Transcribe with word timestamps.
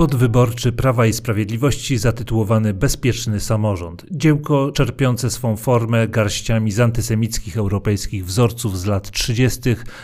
Spot 0.00 0.14
wyborczy 0.14 0.72
Prawa 0.72 1.06
i 1.06 1.12
Sprawiedliwości 1.12 1.98
zatytułowany 1.98 2.74
Bezpieczny 2.74 3.40
Samorząd. 3.40 4.06
Dziełko 4.10 4.72
czerpiące 4.72 5.30
swą 5.30 5.56
formę 5.56 6.08
garściami 6.08 6.72
z 6.72 6.80
antysemickich 6.80 7.56
europejskich 7.56 8.26
wzorców 8.26 8.78
z 8.78 8.86
lat 8.86 9.10
30., 9.10 9.60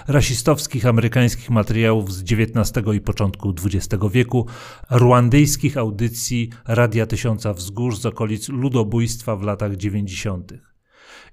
rasistowskich 0.08 0.86
amerykańskich 0.86 1.50
materiałów 1.50 2.12
z 2.12 2.22
XIX 2.22 2.86
i 2.94 3.00
początku 3.00 3.54
XX 3.64 4.04
wieku, 4.10 4.46
ruandyjskich 4.90 5.76
audycji 5.76 6.50
Radia 6.68 7.06
Tysiąca 7.06 7.52
Wzgórz 7.52 7.98
z 7.98 8.06
okolic 8.06 8.48
ludobójstwa 8.48 9.36
w 9.36 9.42
latach 9.42 9.76
90. 9.76 10.52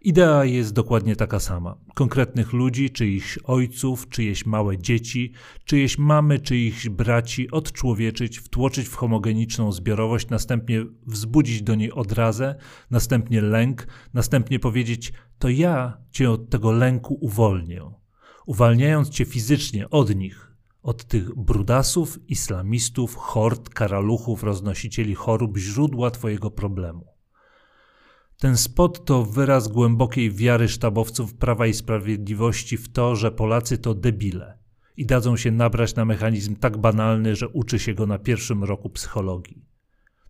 Idea 0.06 0.46
jest 0.46 0.74
dokładnie 0.74 1.16
taka 1.16 1.40
sama. 1.40 1.78
Konkretnych 1.94 2.54
ludzi, 2.54 2.90
czyichś 2.90 3.38
ojców, 3.44 4.10
czyjeś 4.10 4.46
małe 4.46 4.78
dzieci, 4.78 5.34
czyjeś 5.66 5.98
mamy, 5.98 6.40
czyichś 6.40 6.90
braci 6.90 7.52
odczłowieczyć, 7.52 8.40
wtłoczyć 8.40 8.88
w 8.88 8.96
homogeniczną 8.96 9.72
zbiorowość, 9.72 10.30
następnie 10.30 10.86
wzbudzić 11.06 11.62
do 11.62 11.76
niej 11.76 11.92
odrazę, 11.92 12.56
następnie 12.92 13.42
lęk, 13.42 13.88
następnie 14.14 14.60
powiedzieć: 14.60 15.14
To 15.40 15.50
ja 15.50 15.98
cię 16.12 16.32
od 16.32 16.50
tego 16.50 16.72
lęku 16.72 17.18
uwolnię. 17.22 17.82
Uwalniając 18.46 19.10
cię 19.10 19.26
fizycznie 19.26 19.90
od 19.90 20.16
nich, 20.16 20.56
od 20.82 21.06
tych 21.06 21.36
brudasów, 21.36 22.20
islamistów, 22.30 23.16
hord, 23.16 23.70
karaluchów, 23.70 24.44
roznosicieli 24.44 25.16
chorób, 25.16 25.58
źródła 25.58 26.12
twojego 26.12 26.52
problemu. 26.52 27.13
Ten 28.44 28.58
spot 28.58 29.06
to 29.06 29.26
wyraz 29.26 29.68
głębokiej 29.68 30.32
wiary 30.32 30.68
sztabowców 30.68 31.34
Prawa 31.34 31.68
i 31.68 31.74
Sprawiedliwości 31.74 32.78
w 32.78 32.92
to, 32.92 33.16
że 33.16 33.32
Polacy 33.32 33.78
to 33.78 33.94
debile 33.94 34.58
i 34.98 35.06
dadzą 35.06 35.38
się 35.38 35.52
nabrać 35.52 35.96
na 35.96 36.06
mechanizm 36.06 36.56
tak 36.56 36.78
banalny, 36.78 37.36
że 37.36 37.48
uczy 37.48 37.80
się 37.80 37.94
go 37.94 38.06
na 38.06 38.20
pierwszym 38.20 38.64
roku 38.64 38.90
psychologii. 38.90 39.66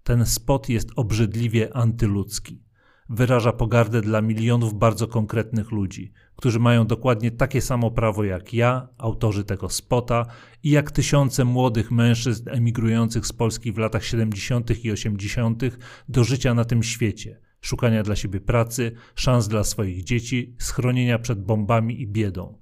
Ten 0.03 0.25
spot 0.25 0.69
jest 0.69 0.89
obrzydliwie 0.95 1.75
antyludzki. 1.75 2.63
Wyraża 3.09 3.51
pogardę 3.51 4.01
dla 4.01 4.21
milionów 4.21 4.73
bardzo 4.73 5.07
konkretnych 5.07 5.71
ludzi, 5.71 6.11
którzy 6.35 6.59
mają 6.59 6.87
dokładnie 6.87 7.31
takie 7.31 7.61
samo 7.61 7.91
prawo 7.91 8.23
jak 8.23 8.53
ja, 8.53 8.87
autorzy 8.97 9.43
tego 9.43 9.69
spota, 9.69 10.25
i 10.63 10.69
jak 10.69 10.91
tysiące 10.91 11.45
młodych 11.45 11.91
mężczyzn 11.91 12.49
emigrujących 12.49 13.27
z 13.27 13.33
Polski 13.33 13.71
w 13.71 13.77
latach 13.77 14.05
70. 14.05 14.85
i 14.85 14.91
80. 14.91 15.63
do 16.09 16.23
życia 16.23 16.53
na 16.53 16.65
tym 16.65 16.83
świecie, 16.83 17.42
szukania 17.63 18.03
dla 18.03 18.15
siebie 18.15 18.41
pracy, 18.41 18.91
szans 19.15 19.47
dla 19.47 19.63
swoich 19.63 20.03
dzieci, 20.03 20.55
schronienia 20.59 21.19
przed 21.19 21.45
bombami 21.45 22.01
i 22.01 22.07
biedą. 22.07 22.59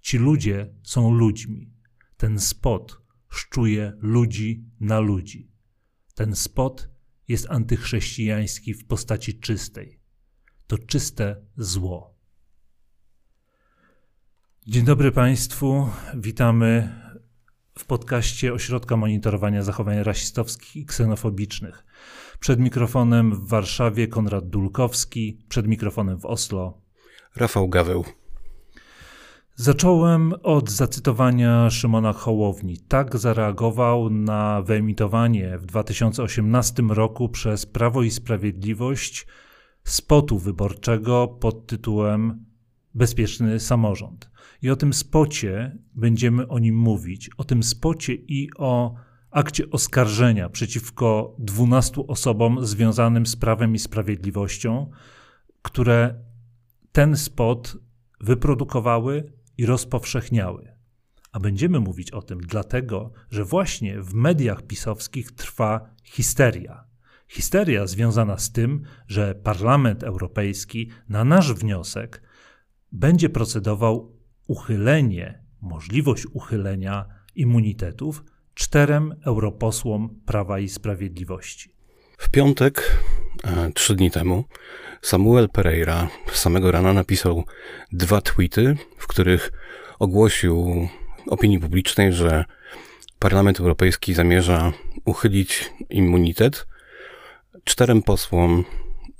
Ci 0.00 0.18
ludzie 0.18 0.74
są 0.82 1.10
ludźmi. 1.14 1.72
Ten 2.16 2.38
spot 2.38 3.00
szczuje 3.28 3.92
ludzi 4.00 4.64
na 4.80 5.00
ludzi. 5.00 5.50
Ten 6.14 6.36
spot 6.36 6.88
jest 7.28 7.50
antychrześcijański 7.50 8.74
w 8.74 8.86
postaci 8.86 9.40
czystej. 9.40 10.00
To 10.66 10.78
czyste 10.78 11.36
zło. 11.56 12.14
Dzień 14.66 14.84
dobry 14.84 15.12
Państwu. 15.12 15.88
Witamy 16.14 16.94
w 17.78 17.84
podcaście 17.84 18.52
Ośrodka 18.52 18.96
Monitorowania 18.96 19.62
Zachowań 19.62 20.02
Rasistowskich 20.02 20.76
i 20.76 20.86
Ksenofobicznych. 20.86 21.84
Przed 22.40 22.60
mikrofonem 22.60 23.34
w 23.34 23.48
Warszawie 23.48 24.08
Konrad 24.08 24.48
Dulkowski, 24.48 25.38
przed 25.48 25.66
mikrofonem 25.66 26.18
w 26.18 26.26
Oslo 26.26 26.80
Rafał 27.36 27.68
Gaweł. 27.68 28.04
Zacząłem 29.56 30.32
od 30.42 30.70
zacytowania 30.70 31.70
Szymona 31.70 32.12
Hołowni. 32.12 32.78
Tak 32.78 33.18
zareagował 33.18 34.10
na 34.10 34.62
wyemitowanie 34.62 35.58
w 35.58 35.66
2018 35.66 36.82
roku 36.88 37.28
przez 37.28 37.66
Prawo 37.66 38.02
i 38.02 38.10
Sprawiedliwość 38.10 39.26
spotu 39.84 40.38
wyborczego 40.38 41.28
pod 41.28 41.66
tytułem 41.66 42.44
Bezpieczny 42.94 43.60
samorząd. 43.60 44.30
I 44.62 44.70
o 44.70 44.76
tym 44.76 44.92
spocie 44.92 45.78
będziemy 45.94 46.48
o 46.48 46.58
nim 46.58 46.76
mówić. 46.76 47.30
O 47.36 47.44
tym 47.44 47.62
spocie 47.62 48.14
i 48.14 48.48
o 48.56 48.94
akcie 49.34 49.70
oskarżenia 49.70 50.48
przeciwko 50.48 51.36
12 51.38 52.06
osobom 52.06 52.66
związanym 52.66 53.26
z 53.26 53.36
prawem 53.36 53.74
i 53.74 53.78
sprawiedliwością, 53.78 54.90
które 55.62 56.24
ten 56.92 57.16
spot 57.16 57.76
wyprodukowały 58.20 59.32
i 59.58 59.66
rozpowszechniały. 59.66 60.76
A 61.32 61.40
będziemy 61.40 61.80
mówić 61.80 62.10
o 62.10 62.22
tym 62.22 62.40
dlatego, 62.40 63.12
że 63.30 63.44
właśnie 63.44 64.00
w 64.02 64.14
mediach 64.14 64.62
pisowskich 64.62 65.32
trwa 65.32 65.94
histeria. 66.02 66.84
Histeria 67.28 67.86
związana 67.86 68.38
z 68.38 68.52
tym, 68.52 68.82
że 69.08 69.34
Parlament 69.34 70.02
Europejski 70.02 70.90
na 71.08 71.24
nasz 71.24 71.52
wniosek 71.52 72.22
będzie 72.92 73.28
procedował 73.28 74.16
uchylenie, 74.46 75.44
możliwość 75.60 76.26
uchylenia 76.32 77.06
immunitetów 77.34 78.24
czterem 78.54 79.14
europosłom 79.26 80.20
Prawa 80.26 80.58
i 80.58 80.68
Sprawiedliwości. 80.68 81.74
W 82.18 82.30
piątek, 82.30 82.98
e, 83.44 83.70
trzy 83.74 83.94
dni 83.94 84.10
temu, 84.10 84.44
Samuel 85.02 85.48
Pereira 85.48 86.08
samego 86.32 86.72
rana 86.72 86.92
napisał 86.92 87.44
dwa 87.92 88.20
tweety, 88.20 88.76
w 88.98 89.06
których 89.06 89.52
ogłosił 89.98 90.88
opinii 91.26 91.58
publicznej, 91.58 92.12
że 92.12 92.44
Parlament 93.18 93.60
Europejski 93.60 94.14
zamierza 94.14 94.72
uchylić 95.04 95.72
immunitet 95.90 96.66
czterem 97.64 98.02
posłom 98.02 98.64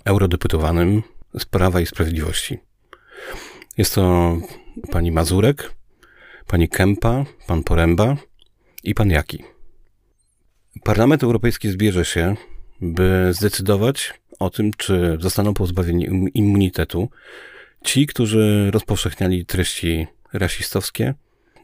eurodeputowanym 0.04 1.02
z 1.38 1.44
Prawa 1.44 1.80
i 1.80 1.86
Sprawiedliwości. 1.86 2.58
Jest 3.78 3.94
to 3.94 4.36
pani 4.90 5.12
Mazurek, 5.12 5.74
pani 6.46 6.68
Kempa, 6.68 7.24
pan 7.46 7.62
Poręba 7.62 8.16
i 8.84 8.94
pan 8.94 9.10
Jaki. 9.10 9.44
Parlament 10.82 11.22
Europejski 11.22 11.70
zbierze 11.70 12.04
się, 12.04 12.36
by 12.80 13.28
zdecydować 13.32 14.14
o 14.38 14.50
tym, 14.50 14.70
czy 14.76 15.18
zostaną 15.20 15.54
pozbawieni 15.54 16.30
immunitetu 16.34 17.08
ci, 17.84 18.06
którzy 18.06 18.70
rozpowszechniali 18.70 19.46
treści 19.46 20.06
rasistowskie, 20.32 21.14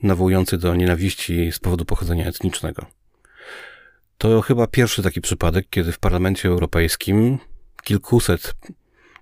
nawołujące 0.02 0.58
do 0.58 0.74
nienawiści 0.74 1.52
z 1.52 1.58
powodu 1.58 1.84
pochodzenia 1.84 2.26
etnicznego. 2.26 2.86
To 4.18 4.40
chyba 4.40 4.66
pierwszy 4.66 5.02
taki 5.02 5.20
przypadek, 5.20 5.66
kiedy 5.70 5.92
w 5.92 5.98
Parlamencie 5.98 6.48
Europejskim 6.48 7.38
kilkuset 7.82 8.54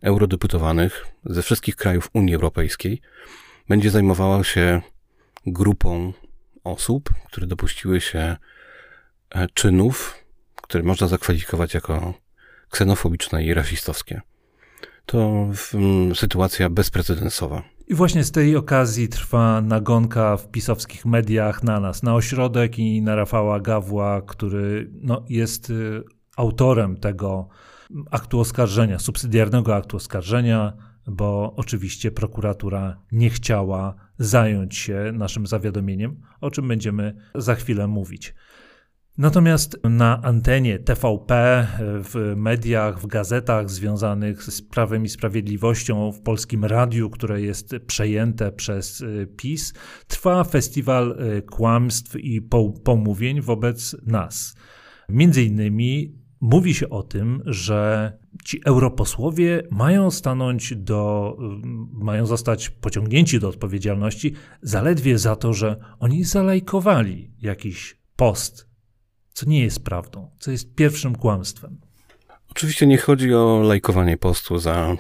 eurodeputowanych 0.03 1.07
ze 1.25 1.43
wszystkich 1.43 1.77
krajów 1.77 2.11
Unii 2.13 2.35
Europejskiej 2.35 3.01
będzie 3.69 3.91
zajmowała 3.91 4.45
się 4.45 4.83
grupą 5.47 6.13
osób, 6.65 7.11
które 7.27 7.47
dopuściły 7.47 8.01
się 8.01 8.37
e, 9.31 9.47
czynów, 9.55 10.15
które 10.63 10.85
można 10.85 11.09
zakwalifikować 11.09 11.75
jako 11.75 12.15
ksenofobiczne 12.71 13.45
i 13.45 13.55
rasistowskie. 13.55 14.21
To 15.07 15.49
sytuacja 16.15 16.71
bezprecedensowa. 16.71 17.63
I 17.87 17.95
właśnie 17.95 18.25
z 18.25 18.33
tej 18.33 18.57
okazji 18.57 19.09
trwa 19.09 19.61
nagonka 19.61 20.37
w 20.37 20.51
pisowskich 20.51 21.07
mediach 21.07 21.63
na 21.63 21.81
nas, 21.81 22.03
na 22.03 22.15
ośrodek 22.15 22.79
i 22.79 23.03
na 23.03 23.15
Rafała 23.17 23.61
Gawła, 23.61 24.23
który 24.23 24.91
no, 24.93 25.25
jest 25.29 25.71
y, 25.71 26.03
autorem 26.37 26.97
tego 26.97 27.49
aktu 28.11 28.41
oskarżenia, 28.41 28.99
subsydiarnego 28.99 29.77
aktu 29.77 29.97
oskarżenia, 29.97 30.73
bo 31.09 31.55
oczywiście 31.57 32.11
prokuratura 32.11 33.03
nie 33.13 33.31
chciała 33.31 33.95
zająć 34.19 34.77
się 34.77 35.13
naszym 35.15 35.47
zawiadomieniem, 35.47 36.21
o 36.41 36.51
czym 36.51 36.69
będziemy 36.69 37.15
za 37.35 37.55
chwilę 37.55 37.87
mówić. 37.87 38.35
Natomiast 39.19 39.79
na 39.85 40.23
antenie 40.23 40.79
TVP, 40.79 41.67
w 41.81 42.35
mediach, 42.37 43.01
w 43.01 43.07
gazetach 43.07 43.71
związanych 43.71 44.43
z 44.43 44.63
Prawem 44.63 45.05
i 45.05 45.09
Sprawiedliwością, 45.09 46.13
w 46.13 46.21
polskim 46.21 46.65
radiu, 46.65 47.11
które 47.11 47.41
jest 47.41 47.75
przejęte 47.87 48.53
przez 48.53 49.01
y, 49.01 49.29
PiS, 49.37 49.75
trwa 50.07 50.45
festiwal 50.45 51.19
y, 51.39 51.43
kłamstw 51.43 52.17
i 52.17 52.43
pomówień 52.85 53.41
wobec 53.41 53.97
nas. 54.07 54.55
Między 55.09 55.43
innymi 55.43 56.19
mówi 56.41 56.75
się 56.75 56.89
o 56.89 57.03
tym, 57.03 57.43
że 57.47 58.13
ci 58.49 58.61
europosłowie 58.65 59.63
mają 59.71 60.11
stanąć 60.11 60.75
do, 60.77 61.37
mają 61.93 62.27
zostać 62.27 62.71
pociągnięci 62.71 63.41
do 63.41 63.49
odpowiedzialności 63.49 64.35
zaledwie 64.63 65.19
za 65.19 65.37
to, 65.37 65.53
że 65.53 65.77
oni 65.99 66.25
zalajkowali 66.25 67.31
jakiś 67.43 67.97
post, 68.17 68.69
co 69.33 69.47
nie 69.47 69.61
jest 69.61 69.85
prawdą, 69.85 70.31
co 70.39 70.51
jest 70.51 70.75
pierwszym 70.75 71.15
kłamstwem. 71.15 71.81
Oczywiście 72.51 72.87
nie 72.87 72.99
chodzi 72.99 73.35
o 73.35 73.61
lajkowanie 73.65 74.17
postu 74.17 74.59
za 74.59 74.97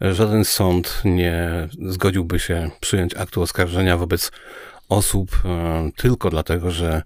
żaden 0.00 0.44
sąd 0.44 1.02
nie 1.04 1.68
zgodziłby 1.88 2.38
się 2.38 2.70
przyjąć 2.80 3.14
aktu 3.14 3.42
oskarżenia 3.42 3.96
wobec 3.96 4.32
osób 4.88 5.42
e, 5.44 5.90
tylko 5.96 6.30
dlatego, 6.30 6.70
że 6.70 7.02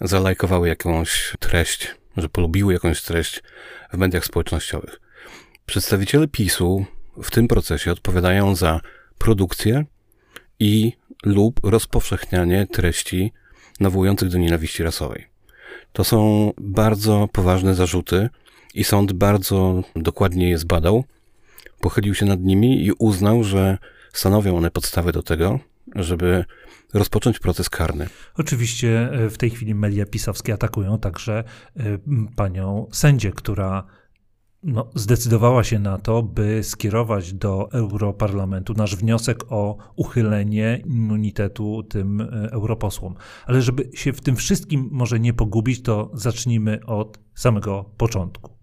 zalajkowały 0.00 0.68
jakąś 0.68 1.36
treść, 1.40 1.94
że 2.16 2.28
polubiły 2.28 2.72
jakąś 2.72 3.02
treść 3.02 3.42
w 3.92 3.96
mediach 3.96 4.24
społecznościowych. 4.24 5.00
Przedstawiciele 5.66 6.28
PiSu 6.28 6.86
w 7.22 7.30
tym 7.30 7.48
procesie 7.48 7.92
odpowiadają 7.92 8.54
za 8.54 8.80
produkcję 9.18 9.84
i 10.58 10.92
lub 11.24 11.60
rozpowszechnianie 11.64 12.66
treści 12.66 13.32
nawołujących 13.80 14.28
do 14.28 14.38
nienawiści 14.38 14.82
rasowej. 14.82 15.26
To 15.92 16.04
są 16.04 16.52
bardzo 16.58 17.28
poważne 17.32 17.74
zarzuty 17.74 18.28
i 18.74 18.84
sąd 18.84 19.12
bardzo 19.12 19.82
dokładnie 19.96 20.50
je 20.50 20.58
zbadał, 20.58 21.04
pochylił 21.80 22.14
się 22.14 22.26
nad 22.26 22.40
nimi 22.40 22.86
i 22.86 22.92
uznał, 22.92 23.44
że 23.44 23.78
stanowią 24.12 24.56
one 24.56 24.70
podstawę 24.70 25.12
do 25.12 25.22
tego, 25.22 25.60
żeby 25.94 26.44
rozpocząć 26.94 27.38
proces 27.38 27.70
karny. 27.70 28.08
Oczywiście 28.34 29.10
e, 29.12 29.30
w 29.30 29.38
tej 29.38 29.50
chwili 29.50 29.74
media 29.74 30.06
pisowskie 30.06 30.54
atakują 30.54 30.98
także 30.98 31.44
e, 31.76 31.82
panią 32.36 32.86
sędzię, 32.92 33.32
która 33.32 33.86
no, 34.62 34.90
zdecydowała 34.94 35.64
się 35.64 35.78
na 35.78 35.98
to, 35.98 36.22
by 36.22 36.60
skierować 36.62 37.32
do 37.32 37.68
Europarlamentu 37.72 38.74
nasz 38.74 38.96
wniosek 38.96 39.44
o 39.48 39.76
uchylenie 39.96 40.82
immunitetu 40.86 41.82
tym 41.82 42.20
e, 42.20 42.24
europosłom. 42.52 43.14
Ale 43.46 43.62
żeby 43.62 43.90
się 43.94 44.12
w 44.12 44.20
tym 44.20 44.36
wszystkim 44.36 44.88
może 44.92 45.20
nie 45.20 45.34
pogubić, 45.34 45.82
to 45.82 46.10
zacznijmy 46.14 46.80
od 46.86 47.18
samego 47.34 47.84
początku. 47.96 48.56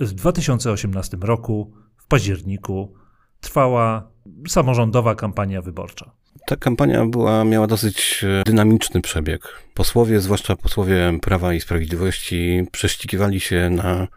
W 0.00 0.12
2018 0.12 1.16
roku, 1.20 1.72
w 1.96 2.06
październiku, 2.06 2.94
trwała 3.40 4.12
samorządowa 4.48 5.14
kampania 5.14 5.62
wyborcza. 5.62 6.21
Ta 6.46 6.56
kampania 6.56 7.06
była, 7.06 7.44
miała 7.44 7.66
dosyć 7.66 8.24
e, 8.24 8.42
dynamiczny 8.44 9.00
przebieg. 9.00 9.48
Posłowie, 9.74 10.20
zwłaszcza 10.20 10.56
posłowie 10.56 11.18
Prawa 11.22 11.54
i 11.54 11.60
Sprawiedliwości, 11.60 12.66
prześcigiwali 12.72 13.40
się 13.40 13.70
na 13.70 14.08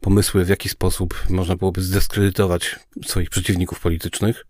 pomysły, 0.00 0.44
w 0.44 0.48
jaki 0.48 0.68
sposób 0.68 1.24
można 1.30 1.56
byłoby 1.56 1.82
zdyskredytować 1.82 2.78
swoich 3.06 3.30
przeciwników 3.30 3.80
politycznych. 3.80 4.46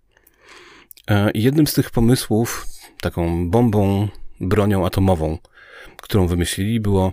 E, 1.11 1.31
I 1.31 1.43
jednym 1.43 1.67
z 1.67 1.75
tych 1.75 1.91
pomysłów, 1.91 2.67
taką 3.01 3.51
bombą, 3.51 4.09
bronią 4.41 4.87
atomową, 4.87 5.39
którą 5.97 6.27
wymyślili, 6.27 6.81
było 6.81 7.13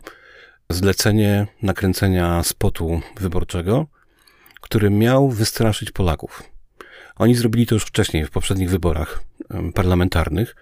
zlecenie 0.69 1.48
nakręcenia 1.62 2.44
spotu 2.44 3.01
wyborczego, 3.19 3.88
który 4.62 4.89
miał 4.89 5.30
wystraszyć 5.30 5.92
Polaków. 5.92 6.44
Oni 7.18 7.36
zrobili 7.36 7.66
to 7.66 7.75
już 7.75 7.84
wcześniej, 7.84 8.25
w 8.25 8.31
poprzednich 8.31 8.69
wyborach 8.69 9.24
parlamentarnych. 9.74 10.56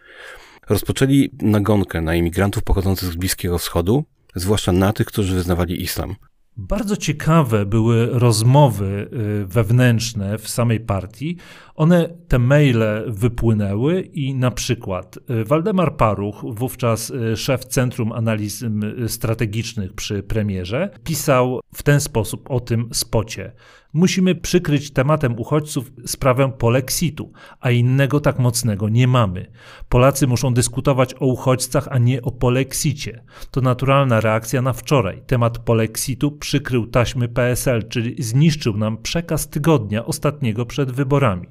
Rozpoczęli 0.69 1.30
nagonkę 1.42 2.02
na 2.02 2.16
imigrantów 2.16 2.63
pochodzących 2.63 3.12
z 3.12 3.16
Bliskiego 3.16 3.57
Wschodu, 3.57 4.06
zwłaszcza 4.36 4.72
na 4.72 4.94
tych, 4.94 5.07
którzy 5.07 5.36
wyznawali 5.36 5.84
islam. 5.84 6.16
Bardzo 6.57 6.98
ciekawe 6.98 7.66
były 7.66 8.10
rozmowy 8.12 9.10
y, 9.44 9.46
wewnętrzne 9.46 10.38
w 10.38 10.50
samej 10.50 10.80
partii. 10.80 11.38
One, 11.75 12.10
te 12.28 12.40
maile 12.40 13.04
wypłynęły 13.07 14.02
i 14.02 14.34
na 14.34 14.52
przykład 14.52 15.18
y, 15.30 15.46
Waldemar 15.46 15.98
Paruch, 15.98 16.46
wówczas 16.48 17.10
y, 17.10 17.38
szef 17.38 17.66
Centrum 17.66 18.12
Analiz 18.12 18.66
Strategicznych 19.07 19.94
przy 19.94 20.24
premierze, 20.24 20.90
pisał 21.04 21.60
w 21.74 21.84
ten 21.84 22.00
sposób 22.00 22.52
o 22.52 22.60
tym 22.60 22.90
spocie. 22.94 23.52
Musimy 23.95 24.36
przykryć 24.36 24.92
tematem 24.92 25.39
uchodźców 25.39 25.92
sprawę 26.06 26.51
polexitu, 26.57 27.31
a 27.59 27.71
innego 27.71 28.19
tak 28.19 28.39
mocnego 28.39 28.89
nie 28.89 29.07
mamy. 29.07 29.51
Polacy 29.89 30.27
muszą 30.27 30.53
dyskutować 30.53 31.13
o 31.19 31.25
uchodźcach, 31.25 31.88
a 31.92 31.97
nie 31.97 32.21
o 32.21 32.31
polexicie. 32.31 33.24
To 33.51 33.62
naturalna 33.62 34.21
reakcja 34.21 34.62
na 34.62 34.74
wczoraj. 34.74 35.24
Temat 35.27 35.57
polexitu 35.57 36.31
przykrył 36.31 36.88
taśmy 36.88 37.27
PSL, 37.27 37.88
czyli 37.88 38.24
zniszczył 38.24 38.77
nam 38.77 38.97
przekaz 38.97 39.50
tygodnia 39.50 40.06
ostatniego 40.06 40.65
przed 40.65 40.92
wyborami. 40.92 41.47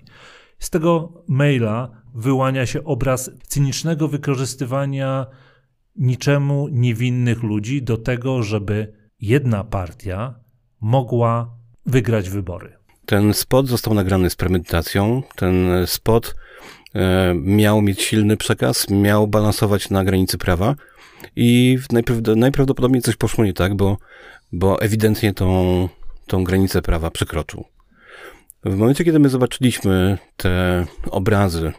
Z 0.58 0.70
tego 0.70 1.12
maila 1.28 1.90
wyłania 2.14 2.66
się 2.66 2.84
obraz 2.84 3.30
cynicznego 3.46 4.08
wykorzystywania 4.08 5.26
niczemu 5.96 6.68
niewinnych 6.68 7.42
ludzi 7.42 7.82
do 7.82 7.96
tego, 7.96 8.42
żeby 8.42 8.92
jedna 9.20 9.64
partia 9.64 10.34
mogła 10.80 11.63
wygrać 11.86 12.30
wybory. 12.30 12.72
Ten 13.06 13.34
spot 13.34 13.68
został 13.68 13.94
nagrany 13.94 14.30
z 14.30 14.36
premedytacją. 14.36 15.22
Ten 15.36 15.68
spot 15.86 16.34
e, 16.94 17.34
miał 17.34 17.82
mieć 17.82 18.02
silny 18.02 18.36
przekaz, 18.36 18.90
miał 18.90 19.26
balansować 19.26 19.90
na 19.90 20.04
granicy 20.04 20.38
prawa 20.38 20.74
i 21.36 21.78
najprawdopodobniej 22.36 23.02
coś 23.02 23.16
poszło 23.16 23.44
nie 23.44 23.52
tak, 23.52 23.74
bo, 23.74 23.98
bo 24.52 24.80
ewidentnie 24.80 25.34
tą, 25.34 25.88
tą 26.26 26.44
granicę 26.44 26.82
prawa 26.82 27.10
przekroczył. 27.10 27.64
W 28.64 28.76
momencie, 28.76 29.04
kiedy 29.04 29.18
my 29.18 29.28
zobaczyliśmy 29.28 30.18
te 30.36 30.84
obrazy 31.10 31.66
e, 31.66 31.72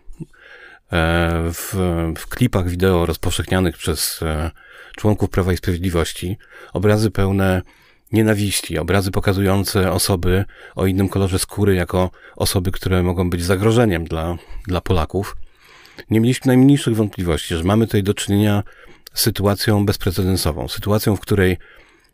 w, 1.53 1.73
w 2.17 2.27
klipach 2.27 2.69
wideo 2.69 3.05
rozpowszechnianych 3.05 3.77
przez 3.77 4.21
e, 4.21 4.51
członków 4.95 5.29
Prawa 5.29 5.53
i 5.53 5.57
Sprawiedliwości, 5.57 6.37
obrazy 6.73 7.11
pełne 7.11 7.61
nienawiści, 8.15 8.77
obrazy 8.77 9.11
pokazujące 9.11 9.91
osoby 9.91 10.45
o 10.75 10.85
innym 10.85 11.09
kolorze 11.09 11.39
skóry 11.39 11.75
jako 11.75 12.11
osoby, 12.35 12.71
które 12.71 13.03
mogą 13.03 13.29
być 13.29 13.43
zagrożeniem 13.43 14.05
dla, 14.05 14.37
dla 14.67 14.81
Polaków, 14.81 15.35
nie 16.09 16.19
mieliśmy 16.19 16.47
najmniejszych 16.47 16.95
wątpliwości, 16.95 17.55
że 17.55 17.63
mamy 17.63 17.85
tutaj 17.85 18.03
do 18.03 18.13
czynienia 18.13 18.63
z 19.13 19.21
sytuacją 19.21 19.85
bezprecedensową, 19.85 20.67
sytuacją, 20.67 21.15
w 21.15 21.19
której 21.19 21.57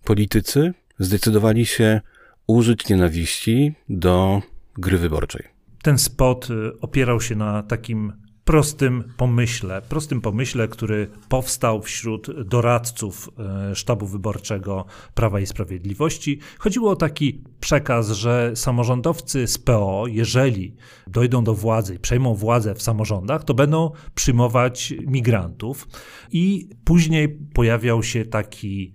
politycy 0.03 0.74
zdecydowali 1.00 1.65
się 1.65 2.01
użyć 2.48 2.89
nienawiści 2.89 3.74
do 3.89 4.42
gry 4.77 4.98
wyborczej. 4.98 5.44
Ten 5.83 5.98
spot 5.98 6.50
y, 6.50 6.80
opierał 6.80 7.21
się 7.21 7.36
na 7.36 7.63
takim 7.63 8.13
prostym 8.45 9.03
pomyśle, 9.17 9.81
prostym 9.81 10.21
pomyśle, 10.21 10.67
który 10.67 11.07
powstał 11.29 11.81
wśród 11.81 12.43
doradców 12.43 13.29
e, 13.69 13.75
sztabu 13.75 14.07
wyborczego 14.07 14.85
Prawa 15.13 15.39
i 15.39 15.45
Sprawiedliwości. 15.45 16.39
Chodziło 16.60 16.91
o 16.91 16.95
taki 16.95 17.43
przekaz, 17.60 18.10
że 18.10 18.51
samorządowcy 18.55 19.48
z 19.48 19.57
PO, 19.57 20.03
jeżeli 20.07 20.75
dojdą 21.07 21.43
do 21.43 21.55
władzy 21.55 21.95
i 21.95 22.00
przejmą 22.00 22.36
władzę 22.36 22.75
w 22.75 22.81
samorządach, 22.81 23.43
to 23.43 23.53
będą 23.53 23.91
przyjmować 24.15 24.93
migrantów. 25.07 25.88
I 26.31 26.69
później 26.83 27.29
pojawiał 27.53 28.03
się 28.03 28.25
taki 28.25 28.93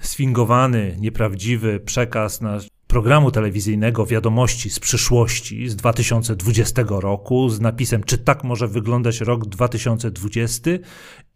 sfingowany, 0.00 0.96
nieprawdziwy 1.00 1.80
przekaz 1.80 2.40
na 2.40 2.58
programu 2.86 3.30
telewizyjnego 3.30 4.06
Wiadomości 4.06 4.70
z 4.70 4.80
przyszłości 4.80 5.68
z 5.68 5.76
2020 5.76 6.82
roku 6.88 7.48
z 7.48 7.60
napisem 7.60 8.04
Czy 8.04 8.18
tak 8.18 8.44
może 8.44 8.68
wyglądać 8.68 9.20
rok 9.20 9.46
2020? 9.46 10.70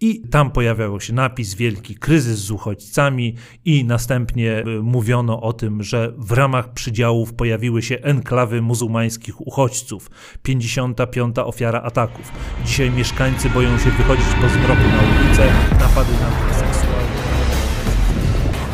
I 0.00 0.21
tam 0.21 0.50
pojawiał 0.50 1.00
się 1.00 1.12
napis 1.12 1.54
Wielki 1.54 1.95
kryzys 1.95 2.38
z 2.38 2.50
uchodźcami 2.50 3.35
i 3.64 3.85
następnie 3.85 4.59
e, 4.59 4.64
mówiono 4.83 5.40
o 5.42 5.52
tym, 5.52 5.83
że 5.83 6.12
w 6.19 6.33
ramach 6.33 6.73
przydziałów 6.73 7.35
pojawiły 7.35 7.83
się 7.83 7.99
enklawy 8.02 8.62
muzułmańskich 8.62 9.47
uchodźców. 9.47 10.11
55. 10.42 11.38
ofiara 11.38 11.83
ataków. 11.83 12.33
Dzisiaj 12.64 12.90
mieszkańcy 12.90 13.50
boją 13.50 13.78
się 13.78 13.90
wychodzić 13.90 14.26
po 14.26 14.49
zmroku 14.49 14.83
na 14.83 15.26
ulicę, 15.26 15.52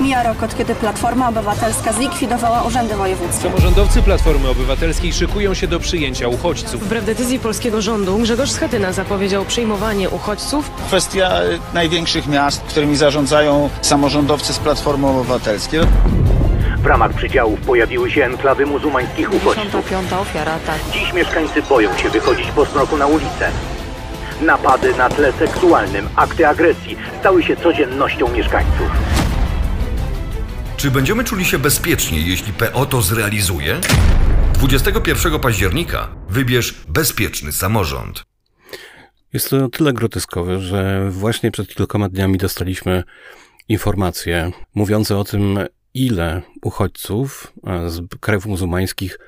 Mija 0.07 0.23
rok 0.23 0.43
od 0.43 0.57
kiedy 0.57 0.75
Platforma 0.75 1.29
Obywatelska 1.29 1.93
zlikwidowała 1.93 2.63
urzędy 2.63 2.95
wojewódzkie. 2.97 3.43
Samorządowcy 3.43 4.03
Platformy 4.03 4.49
Obywatelskiej 4.49 5.13
szykują 5.13 5.55
się 5.55 5.67
do 5.67 5.81
przyjęcia 5.81 6.29
uchodźców. 6.29 6.83
Wbrew 6.85 7.05
decyzji 7.05 7.39
polskiego 7.39 7.83
rządu 7.83 8.19
Grzegorz 8.19 8.51
Schetyna 8.51 8.93
zapowiedział 8.93 9.45
przyjmowanie 9.45 10.11
uchodźców. 10.11 10.71
Kwestia 10.71 11.31
największych 11.75 12.27
miast, 12.27 12.63
którymi 12.63 12.97
zarządzają 12.97 13.71
samorządowcy 13.83 14.53
z 14.53 14.59
Platformy 14.59 15.07
Obywatelskiej. 15.07 15.81
W 16.79 16.87
ramach 16.87 17.13
przydziałów 17.13 17.61
pojawiły 17.61 18.11
się 18.11 18.25
enklawy 18.25 18.67
muzułmańskich 18.67 19.29
uchodźców. 19.35 19.73
55. 19.73 20.13
ofiara 20.13 20.53
ataku. 20.53 20.93
Dziś 20.93 21.13
mieszkańcy 21.13 21.63
boją 21.63 21.97
się 21.99 22.11
wychodzić 22.11 22.47
po 22.47 22.65
zmroku 22.65 22.97
na 22.97 23.07
ulicę. 23.07 23.51
Napady 24.41 24.95
na 24.95 25.09
tle 25.09 25.33
seksualnym, 25.33 26.09
akty 26.17 26.49
agresji 26.49 26.97
stały 27.21 27.43
się 27.43 27.57
codziennością 27.57 28.29
mieszkańców. 28.33 29.16
Czy 30.77 30.91
będziemy 30.91 31.25
czuli 31.25 31.45
się 31.45 31.59
bezpiecznie, 31.59 32.21
jeśli 32.21 32.53
PO 32.53 32.87
to 32.87 33.03
zrealizuje? 33.03 33.81
21 34.55 35.41
października 35.41 36.09
wybierz 36.29 36.75
bezpieczny 36.89 37.53
samorząd. 37.53 38.25
Jest 39.33 39.51
to 39.51 39.69
tyle 39.69 39.93
groteskowe, 39.93 40.61
że 40.61 41.11
właśnie 41.11 41.51
przed 41.51 41.75
kilkoma 41.75 42.09
dniami 42.09 42.39
dostaliśmy 42.39 43.05
informacje 43.69 44.51
mówiące 44.75 45.19
o 45.19 45.25
tym, 45.25 45.59
ile 45.95 46.43
uchodźców 46.63 47.53
z 47.87 48.01
krajów 48.21 48.47
muzułmańskich 48.47 49.19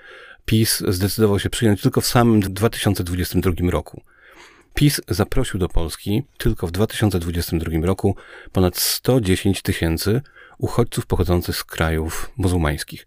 PiS 0.45 0.83
zdecydował 0.89 1.39
się 1.39 1.51
przyjąć 1.51 1.83
tylko 1.83 2.01
w 2.01 2.07
samym 2.07 2.41
2022 2.41 3.71
roku. 3.71 4.03
PiS 4.75 5.01
zaprosił 5.09 5.61
do 5.61 5.69
Polski 5.69 6.23
tylko 6.39 6.67
w 6.67 6.71
2022 6.71 7.87
roku 7.87 8.17
ponad 8.53 8.77
110 8.77 9.63
tysięcy 9.63 10.21
uchodźców 10.59 11.07
pochodzących 11.07 11.57
z 11.57 11.65
krajów 11.65 12.31
muzułmańskich. 12.37 13.07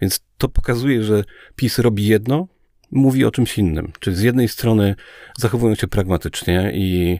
Więc 0.00 0.20
to 0.38 0.48
pokazuje, 0.48 1.02
że 1.02 1.24
PiS 1.56 1.78
robi 1.78 2.06
jedno, 2.06 2.48
mówi 2.92 3.24
o 3.24 3.30
czymś 3.30 3.58
innym. 3.58 3.92
Czyli 4.00 4.16
z 4.16 4.20
jednej 4.20 4.48
strony 4.48 4.94
zachowują 5.38 5.74
się 5.74 5.88
pragmatycznie 5.88 6.72
i 6.74 7.18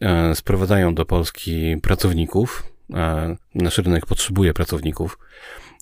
e, 0.00 0.34
sprowadzają 0.34 0.94
do 0.94 1.06
Polski 1.06 1.76
pracowników. 1.82 2.64
E, 2.94 3.36
nasz 3.54 3.78
rynek 3.78 4.06
potrzebuje 4.06 4.54
pracowników. 4.54 5.18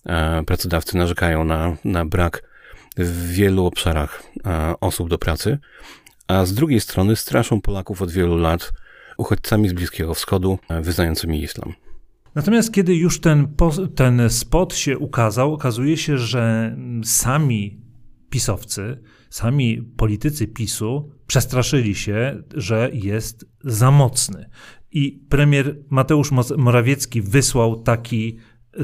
E, 0.05 0.43
pracodawcy 0.43 0.97
narzekają 0.97 1.43
na, 1.43 1.77
na 1.83 2.05
brak 2.05 2.43
w 2.97 3.31
wielu 3.31 3.65
obszarach 3.65 4.23
osób 4.81 5.09
do 5.09 5.17
pracy, 5.17 5.57
a 6.27 6.45
z 6.45 6.53
drugiej 6.53 6.79
strony 6.79 7.15
straszą 7.15 7.61
Polaków 7.61 8.01
od 8.01 8.11
wielu 8.11 8.37
lat 8.37 8.71
uchodźcami 9.17 9.69
z 9.69 9.73
Bliskiego 9.73 10.13
Wschodu 10.13 10.59
wyznającymi 10.81 11.43
islam. 11.43 11.73
Natomiast 12.35 12.73
kiedy 12.73 12.95
już 12.95 13.19
ten, 13.21 13.55
ten 13.95 14.29
spot 14.29 14.75
się 14.75 14.97
ukazał, 14.97 15.53
okazuje 15.53 15.97
się, 15.97 16.17
że 16.17 16.75
sami 17.03 17.81
pisowcy, 18.29 19.01
sami 19.29 19.81
politycy 19.97 20.47
PiSu 20.47 21.11
przestraszyli 21.27 21.95
się, 21.95 22.43
że 22.55 22.89
jest 22.93 23.45
za 23.63 23.91
mocny. 23.91 24.49
I 24.91 25.25
premier 25.29 25.83
Mateusz 25.89 26.31
Morawiecki 26.57 27.21
wysłał 27.21 27.81
taki, 27.81 28.37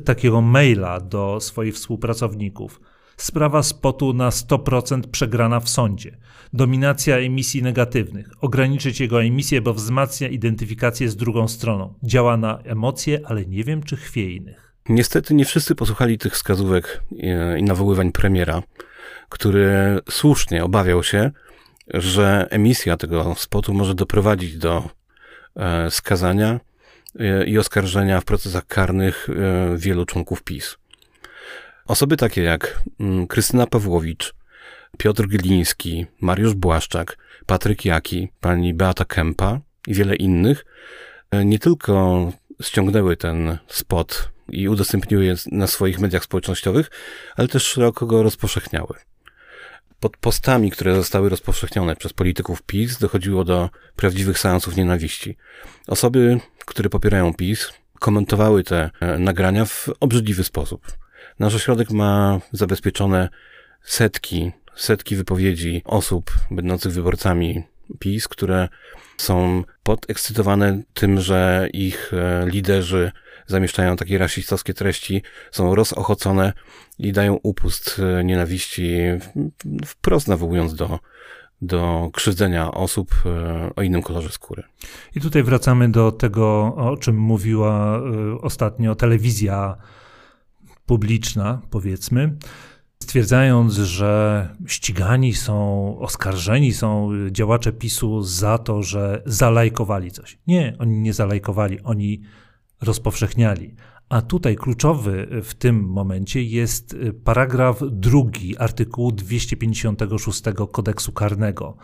takiego 0.06 0.42
maila 0.42 1.00
do 1.00 1.40
swoich 1.40 1.76
współpracowników. 1.76 2.82
Sprawa 3.22 3.64
spotu 3.64 4.14
na 4.14 4.30
100% 4.30 5.02
przegrana 5.12 5.60
w 5.60 5.70
sądzie. 5.70 6.18
Dominacja 6.54 7.18
emisji 7.18 7.64
negatywnych. 7.64 8.30
Ograniczyć 8.42 9.00
jego 9.00 9.24
emisję, 9.24 9.62
bo 9.62 9.74
wzmacnia 9.74 10.28
identyfikację 10.28 11.10
z 11.10 11.16
drugą 11.16 11.48
stroną. 11.48 11.94
Działa 12.04 12.38
na 12.38 12.60
emocje, 12.60 13.20
ale 13.26 13.46
nie 13.46 13.64
wiem, 13.64 13.84
czy 13.84 13.98
chwiejnych. 13.98 14.74
Niestety 14.90 15.34
nie 15.34 15.46
wszyscy 15.46 15.76
posłuchali 15.76 16.18
tych 16.18 16.34
wskazówek 16.34 17.04
e, 17.24 17.60
i 17.60 17.64
nawoływań 17.64 18.12
premiera, 18.12 18.64
który 19.30 20.00
słusznie 20.10 20.64
obawiał 20.64 21.04
się, 21.04 21.32
że 21.88 22.48
emisja 22.50 22.98
tego 22.98 23.36
spotu 23.38 23.74
może 23.74 23.96
doprowadzić 23.96 24.58
do 24.58 24.90
e, 25.56 25.92
skazania 25.92 26.60
e, 27.20 27.46
i 27.46 27.58
oskarżenia 27.58 28.22
w 28.22 28.26
procesach 28.26 28.68
karnych 28.68 29.28
wielu 29.76 30.06
członków 30.06 30.44
PiS. 30.44 30.78
Osoby 31.86 32.18
takie 32.18 32.44
jak 32.44 32.82
mm, 33.00 33.28
Krystyna 33.28 33.68
Pawłowicz, 33.68 34.34
Piotr 34.98 35.28
Gliński, 35.28 36.06
Mariusz 36.22 36.54
Błaszczak, 36.54 37.18
Patryk 37.46 37.86
Jaki, 37.86 38.30
pani 38.40 38.74
Beata 38.74 39.06
Kępa 39.06 39.60
i 39.88 39.94
wiele 39.94 40.16
innych 40.16 40.66
e, 41.32 41.46
nie 41.46 41.60
tylko 41.60 42.32
ściągnęły 42.62 43.18
ten 43.18 43.58
spot 43.68 44.30
i 44.50 44.70
udostępniły 44.70 45.26
je 45.26 45.36
na 45.52 45.68
swoich 45.68 46.00
mediach 46.00 46.24
społecznościowych, 46.24 46.90
ale 47.36 47.48
też 47.48 47.64
szeroko 47.64 48.06
go 48.06 48.24
rozpowszechniały. 48.24 48.96
Pod 50.00 50.18
postami, 50.18 50.72
które 50.72 50.96
zostały 50.96 51.30
rozpowszechnione 51.30 51.96
przez 51.96 52.14
polityków 52.14 52.62
PiS, 52.62 52.98
dochodziło 52.98 53.44
do 53.44 53.70
prawdziwych 53.96 54.40
seansów 54.40 54.76
nienawiści. 54.76 55.38
Osoby, 55.88 56.40
które 56.66 56.90
popierają 56.90 57.34
PiS, 57.34 57.74
komentowały 58.00 58.64
te 58.64 58.90
e, 59.00 59.18
nagrania 59.18 59.66
w 59.66 59.90
obrzydliwy 60.00 60.44
sposób. 60.44 60.82
Nasz 61.40 61.56
ośrodek 61.56 61.92
ma 61.92 62.40
zabezpieczone 62.52 63.30
setki, 63.82 64.52
setki 64.76 65.16
wypowiedzi 65.16 65.82
osób 65.86 66.32
będących 66.52 66.94
wyborcami 66.94 67.64
PiS, 68.00 68.28
które 68.28 68.70
są 69.18 69.64
podekscytowane 69.84 70.82
tym, 70.94 71.22
że 71.22 71.70
ich 71.74 72.12
e, 72.14 72.50
liderzy 72.50 73.12
zamieszczają 73.48 73.96
takie 73.96 74.18
rasistowskie 74.18 74.74
treści, 74.74 75.22
są 75.52 75.76
rozochocone 75.76 76.54
i 77.00 77.12
dają 77.12 77.40
upust 77.44 78.02
e, 78.20 78.24
nienawiści, 78.24 78.98
wprost 79.86 80.28
nawołując 80.28 80.76
do, 80.76 81.00
do 81.62 82.10
krzywdzenia 82.14 82.72
osób 82.72 83.16
e, 83.26 83.70
o 83.76 83.82
innym 83.82 84.02
kolorze 84.02 84.30
skóry. 84.30 84.64
I 85.16 85.22
tutaj 85.22 85.44
wracamy 85.44 85.92
do 85.92 86.12
tego, 86.12 86.76
o 86.76 86.98
czym 86.98 87.18
mówiła 87.18 88.02
ostatnio 88.42 88.96
telewizja 88.96 89.78
publiczna, 90.92 91.62
powiedzmy, 91.70 92.38
stwierdzając, 93.04 93.74
że 93.74 94.50
ścigani 94.66 95.34
są, 95.34 95.56
oskarżeni 96.00 96.74
są 96.74 97.10
działacze 97.30 97.74
PiSu 97.74 98.22
za 98.22 98.58
to, 98.58 98.84
że 98.84 99.24
zalajkowali 99.26 100.12
coś. 100.12 100.40
Nie, 100.48 100.76
oni 100.80 101.00
nie 101.00 101.14
zalajkowali, 101.14 101.82
oni 101.82 102.22
rozpowszechniali. 102.82 103.76
A 104.10 104.22
tutaj 104.22 104.56
kluczowy 104.56 105.42
w 105.44 105.54
tym 105.54 105.84
momencie 105.84 106.44
jest 106.44 106.96
paragraf 107.24 107.80
drugi 107.92 108.58
artykułu 108.58 109.12
256 109.12 110.42
kodeksu 110.72 111.12
karnego, 111.12 111.78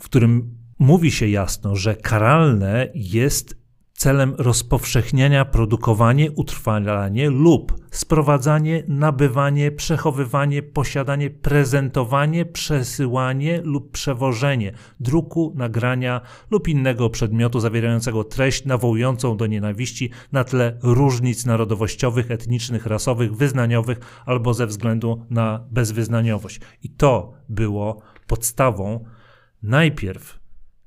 w 0.00 0.04
którym 0.04 0.54
mówi 0.78 1.10
się 1.10 1.28
jasno, 1.28 1.76
że 1.76 1.96
karalne 1.96 2.88
jest 2.94 3.67
celem 3.98 4.34
rozpowszechniania 4.38 5.44
produkowanie, 5.44 6.30
utrwalanie 6.30 7.30
lub 7.30 7.86
sprowadzanie, 7.90 8.82
nabywanie, 8.88 9.72
przechowywanie, 9.72 10.62
posiadanie, 10.62 11.30
prezentowanie, 11.30 12.44
przesyłanie 12.46 13.60
lub 13.64 13.92
przewożenie 13.92 14.72
druku, 15.00 15.52
nagrania 15.56 16.20
lub 16.50 16.68
innego 16.68 17.10
przedmiotu 17.10 17.60
zawierającego 17.60 18.24
treść 18.24 18.64
nawołującą 18.64 19.36
do 19.36 19.46
nienawiści 19.46 20.10
na 20.32 20.44
tle 20.44 20.78
różnic 20.82 21.46
narodowościowych, 21.46 22.30
etnicznych, 22.30 22.86
rasowych, 22.86 23.36
wyznaniowych 23.36 23.98
albo 24.26 24.54
ze 24.54 24.66
względu 24.66 25.26
na 25.30 25.64
bezwyznaniowość. 25.70 26.60
I 26.82 26.90
to 26.90 27.32
było 27.48 28.02
podstawą 28.26 29.04
najpierw 29.62 30.37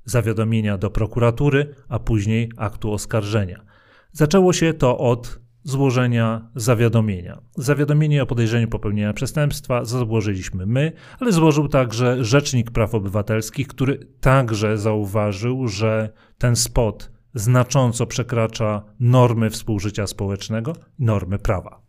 zawiadomienia 0.04 0.78
do 0.78 0.90
prokuratury, 0.90 1.74
a 1.88 1.98
później 1.98 2.50
aktu 2.56 2.92
oskarżenia. 2.92 3.64
Zaczęło 4.12 4.52
się 4.52 4.74
to 4.74 4.98
od 4.98 5.42
złożenia 5.64 6.48
zawiadomienia. 6.54 7.40
Zawiadomienie 7.56 8.22
o 8.22 8.26
podejrzeniu 8.26 8.68
popełnienia 8.68 9.12
przestępstwa 9.12 9.84
złożyliśmy 9.84 10.66
my, 10.66 10.92
ale 11.20 11.32
złożył 11.32 11.68
także 11.68 12.24
Rzecznik 12.24 12.70
Praw 12.70 12.94
Obywatelskich, 12.94 13.68
który 13.68 14.06
także 14.20 14.78
zauważył, 14.78 15.68
że 15.68 16.12
ten 16.38 16.56
spot 16.56 17.10
znacząco 17.34 18.06
przekracza 18.06 18.82
normy 19.00 19.50
współżycia 19.50 20.06
społecznego, 20.06 20.72
normy 20.98 21.38
prawa. 21.38 21.80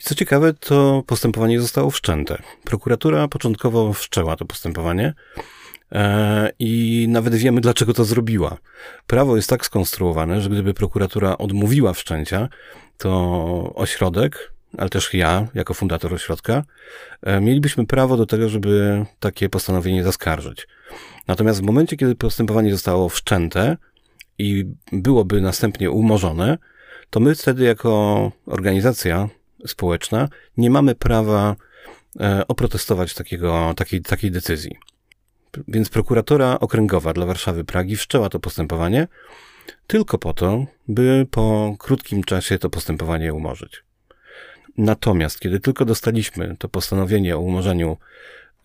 I 0.00 0.02
co 0.02 0.14
ciekawe, 0.14 0.54
to 0.54 1.02
postępowanie 1.06 1.60
zostało 1.60 1.90
wszczęte. 1.90 2.42
Prokuratura 2.64 3.28
początkowo 3.28 3.92
wszczęła 3.92 4.36
to 4.36 4.44
postępowanie, 4.44 5.14
I 6.58 7.06
nawet 7.08 7.34
wiemy, 7.34 7.60
dlaczego 7.60 7.94
to 7.94 8.04
zrobiła. 8.04 8.56
Prawo 9.06 9.36
jest 9.36 9.50
tak 9.50 9.66
skonstruowane, 9.66 10.40
że 10.40 10.50
gdyby 10.50 10.74
prokuratura 10.74 11.38
odmówiła 11.38 11.92
wszczęcia, 11.92 12.48
to 12.98 13.72
ośrodek, 13.74 14.52
ale 14.78 14.90
też 14.90 15.14
ja, 15.14 15.48
jako 15.54 15.74
fundator 15.74 16.14
ośrodka, 16.14 16.62
e, 17.22 17.40
mielibyśmy 17.40 17.86
prawo 17.86 18.16
do 18.16 18.26
tego, 18.26 18.48
żeby 18.48 19.04
takie 19.20 19.48
postanowienie 19.48 20.04
zaskarżyć. 20.04 20.68
Natomiast 21.28 21.60
w 21.60 21.64
momencie, 21.64 21.96
kiedy 21.96 22.14
postępowanie 22.14 22.72
zostało 22.72 23.08
wszczęte 23.08 23.76
i 24.38 24.64
byłoby 24.92 25.40
następnie 25.40 25.90
umorzone, 25.90 26.58
to 27.10 27.20
my 27.20 27.34
wtedy, 27.34 27.64
jako 27.64 28.32
organizacja 28.46 29.28
społeczna, 29.66 30.28
nie 30.56 30.70
mamy 30.70 30.94
prawa 30.94 31.56
e, 32.20 32.48
oprotestować 32.48 33.14
takiego, 33.14 33.74
takiej, 33.76 34.02
takiej 34.02 34.30
decyzji. 34.30 34.76
Więc 35.68 35.88
prokuratora 35.88 36.60
okręgowa 36.60 37.12
dla 37.12 37.26
Warszawy 37.26 37.64
Pragi 37.64 37.96
wszczęła 37.96 38.28
to 38.28 38.40
postępowanie 38.40 39.08
tylko 39.86 40.18
po 40.18 40.34
to, 40.34 40.66
by 40.88 41.26
po 41.30 41.76
krótkim 41.78 42.24
czasie 42.24 42.58
to 42.58 42.70
postępowanie 42.70 43.34
umorzyć. 43.34 43.84
Natomiast, 44.76 45.40
kiedy 45.40 45.60
tylko 45.60 45.84
dostaliśmy 45.84 46.56
to 46.58 46.68
postanowienie 46.68 47.36
o 47.36 47.40
umorzeniu 47.40 47.96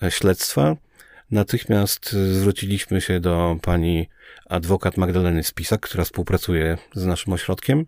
e, 0.04 0.12
śledztwa, 0.12 0.76
natychmiast 1.32 2.12
zwróciliśmy 2.12 3.02
się 3.02 3.20
do 3.20 3.58
pani 3.62 4.10
adwokat 4.50 4.98
Magdaleny 4.98 5.44
Spisak, 5.44 5.82
która 5.82 6.04
współpracuje 6.04 6.78
z 6.94 7.06
naszym 7.06 7.34
ośrodkiem 7.34 7.86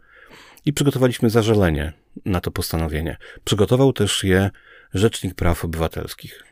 i 0.65 0.73
przygotowaliśmy 0.73 1.29
zażalenie 1.29 1.93
na 2.25 2.41
to 2.41 2.51
postanowienie. 2.51 3.17
Przygotował 3.45 3.93
też 3.93 4.23
je 4.23 4.49
Rzecznik 4.93 5.35
Praw 5.35 5.65
Obywatelskich. 5.65 6.43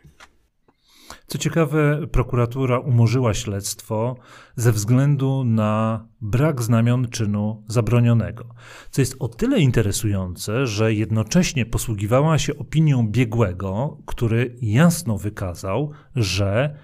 Co 1.28 1.38
ciekawe, 1.38 2.08
prokuratura 2.12 2.80
umorzyła 2.80 3.34
śledztwo 3.34 4.16
ze 4.56 4.72
względu 4.72 5.44
na 5.44 6.06
brak 6.22 6.62
znamion 6.62 7.08
czynu 7.08 7.64
zabronionego. 7.68 8.46
Co 8.92 9.02
jest 9.02 9.16
o 9.20 9.28
tyle 9.28 9.60
interesujące, 9.60 10.68
że 10.68 10.94
jednocześnie 10.94 11.66
posługiwała 11.66 12.38
się 12.38 12.58
opinią 12.58 13.08
biegłego, 13.08 13.98
który 14.06 14.56
jasno 14.62 15.18
wykazał, 15.18 15.92
że 16.16 16.76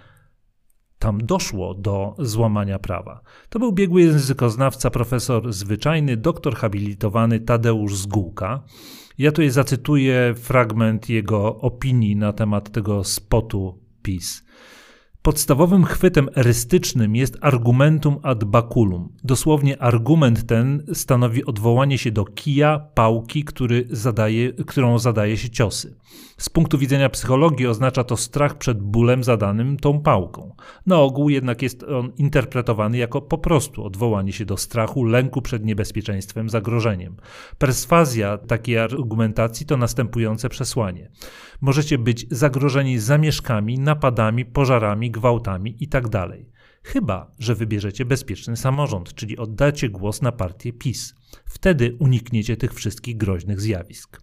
tam 1.00 1.26
doszło 1.26 1.74
do 1.74 2.16
złamania 2.20 2.80
prawa. 2.80 3.22
To 3.50 3.60
był 3.60 3.72
biegły 3.72 4.02
językoznawca, 4.02 4.90
profesor 4.90 5.54
zwyczajny, 5.54 6.18
doktor 6.18 6.56
habilitowany 6.56 7.40
Tadeusz 7.40 7.96
Zgółka. 7.96 8.64
Ja 9.18 9.32
tutaj 9.32 9.50
zacytuję 9.50 10.34
fragment 10.38 11.10
jego 11.10 11.58
opinii 11.58 12.16
na 12.16 12.34
temat 12.34 12.72
tego 12.72 13.04
spotu 13.04 13.85
PiS. 14.06 14.45
Podstawowym 15.26 15.86
chwytem 15.86 16.30
erystycznym 16.36 17.16
jest 17.16 17.38
argumentum 17.42 18.18
ad 18.24 18.44
baculum. 18.44 19.10
Dosłownie 19.24 19.82
argument 19.82 20.48
ten 20.48 20.84
stanowi 20.94 21.46
odwołanie 21.46 21.98
się 21.98 22.12
do 22.12 22.26
kija, 22.26 22.80
pałki, 22.94 23.44
który 23.44 23.88
zadaje, 23.90 24.54
którą 24.54 25.00
zadaje 25.00 25.38
się 25.38 25.50
ciosy. 25.50 25.96
Z 26.38 26.50
punktu 26.50 26.78
widzenia 26.78 27.10
psychologii 27.10 27.68
oznacza 27.68 28.04
to 28.04 28.18
strach 28.18 28.58
przed 28.58 28.82
bólem 28.82 29.24
zadanym 29.24 29.78
tą 29.78 30.02
pałką. 30.02 30.56
Na 30.86 31.00
ogół 31.00 31.30
jednak 31.30 31.62
jest 31.62 31.84
on 31.84 32.12
interpretowany 32.18 32.98
jako 32.98 33.22
po 33.22 33.38
prostu 33.38 33.86
odwołanie 33.86 34.34
się 34.34 34.46
do 34.46 34.58
strachu, 34.58 35.04
lęku 35.04 35.42
przed 35.42 35.66
niebezpieczeństwem, 35.66 36.50
zagrożeniem. 36.50 37.16
Perswazja 37.58 38.38
takiej 38.38 38.78
argumentacji 38.78 39.66
to 39.66 39.78
następujące 39.78 40.50
przesłanie. 40.50 41.12
Możecie 41.62 41.98
być 41.98 42.26
zagrożeni 42.32 43.00
zamieszkami, 43.00 43.80
napadami, 43.80 44.46
pożarami, 44.46 45.12
gwałtami 45.16 45.76
itd. 45.80 46.10
Tak 46.10 46.30
Chyba, 46.84 47.32
że 47.40 47.56
wybierzecie 47.56 48.06
bezpieczny 48.06 48.58
samorząd, 48.58 49.14
czyli 49.14 49.38
oddacie 49.38 49.90
głos 49.90 50.22
na 50.22 50.32
partię 50.32 50.74
PiS. 50.74 51.16
Wtedy 51.46 51.96
unikniecie 52.00 52.58
tych 52.58 52.74
wszystkich 52.74 53.18
groźnych 53.18 53.62
zjawisk. 53.62 54.22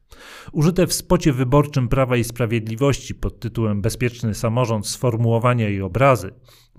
Użyte 0.52 0.87
w 0.87 0.92
spocie 0.92 1.33
wyborczym 1.33 1.88
Prawa 1.88 2.16
i 2.16 2.25
Sprawiedliwości 2.25 3.14
pod 3.14 3.40
tytułem 3.40 3.83
Bezpieczny 3.83 4.35
samorząd 4.35 4.87
sformułowania 4.87 5.69
i 5.69 5.81
obrazy 5.81 6.33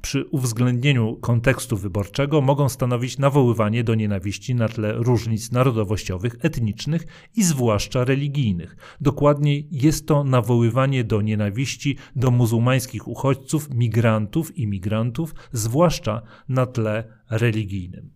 przy 0.03 0.25
uwzględnieniu 0.25 1.15
kontekstu 1.15 1.77
wyborczego 1.77 2.41
mogą 2.41 2.69
stanowić 2.69 3.17
nawoływanie 3.17 3.83
do 3.83 3.95
nienawiści 3.95 4.55
na 4.55 4.67
tle 4.67 4.93
różnic 4.93 5.51
narodowościowych, 5.51 6.35
etnicznych 6.41 7.05
i 7.35 7.43
zwłaszcza 7.43 8.05
religijnych. 8.05 8.75
Dokładniej 9.01 9.67
jest 9.71 10.07
to 10.07 10.23
nawoływanie 10.23 11.03
do 11.03 11.21
nienawiści 11.21 11.97
do 12.15 12.31
muzułmańskich 12.31 13.07
uchodźców, 13.07 13.69
migrantów 13.73 14.57
i 14.57 14.67
migrantów, 14.67 15.35
zwłaszcza 15.51 16.21
na 16.49 16.65
tle 16.65 17.03
religijnym. 17.29 18.09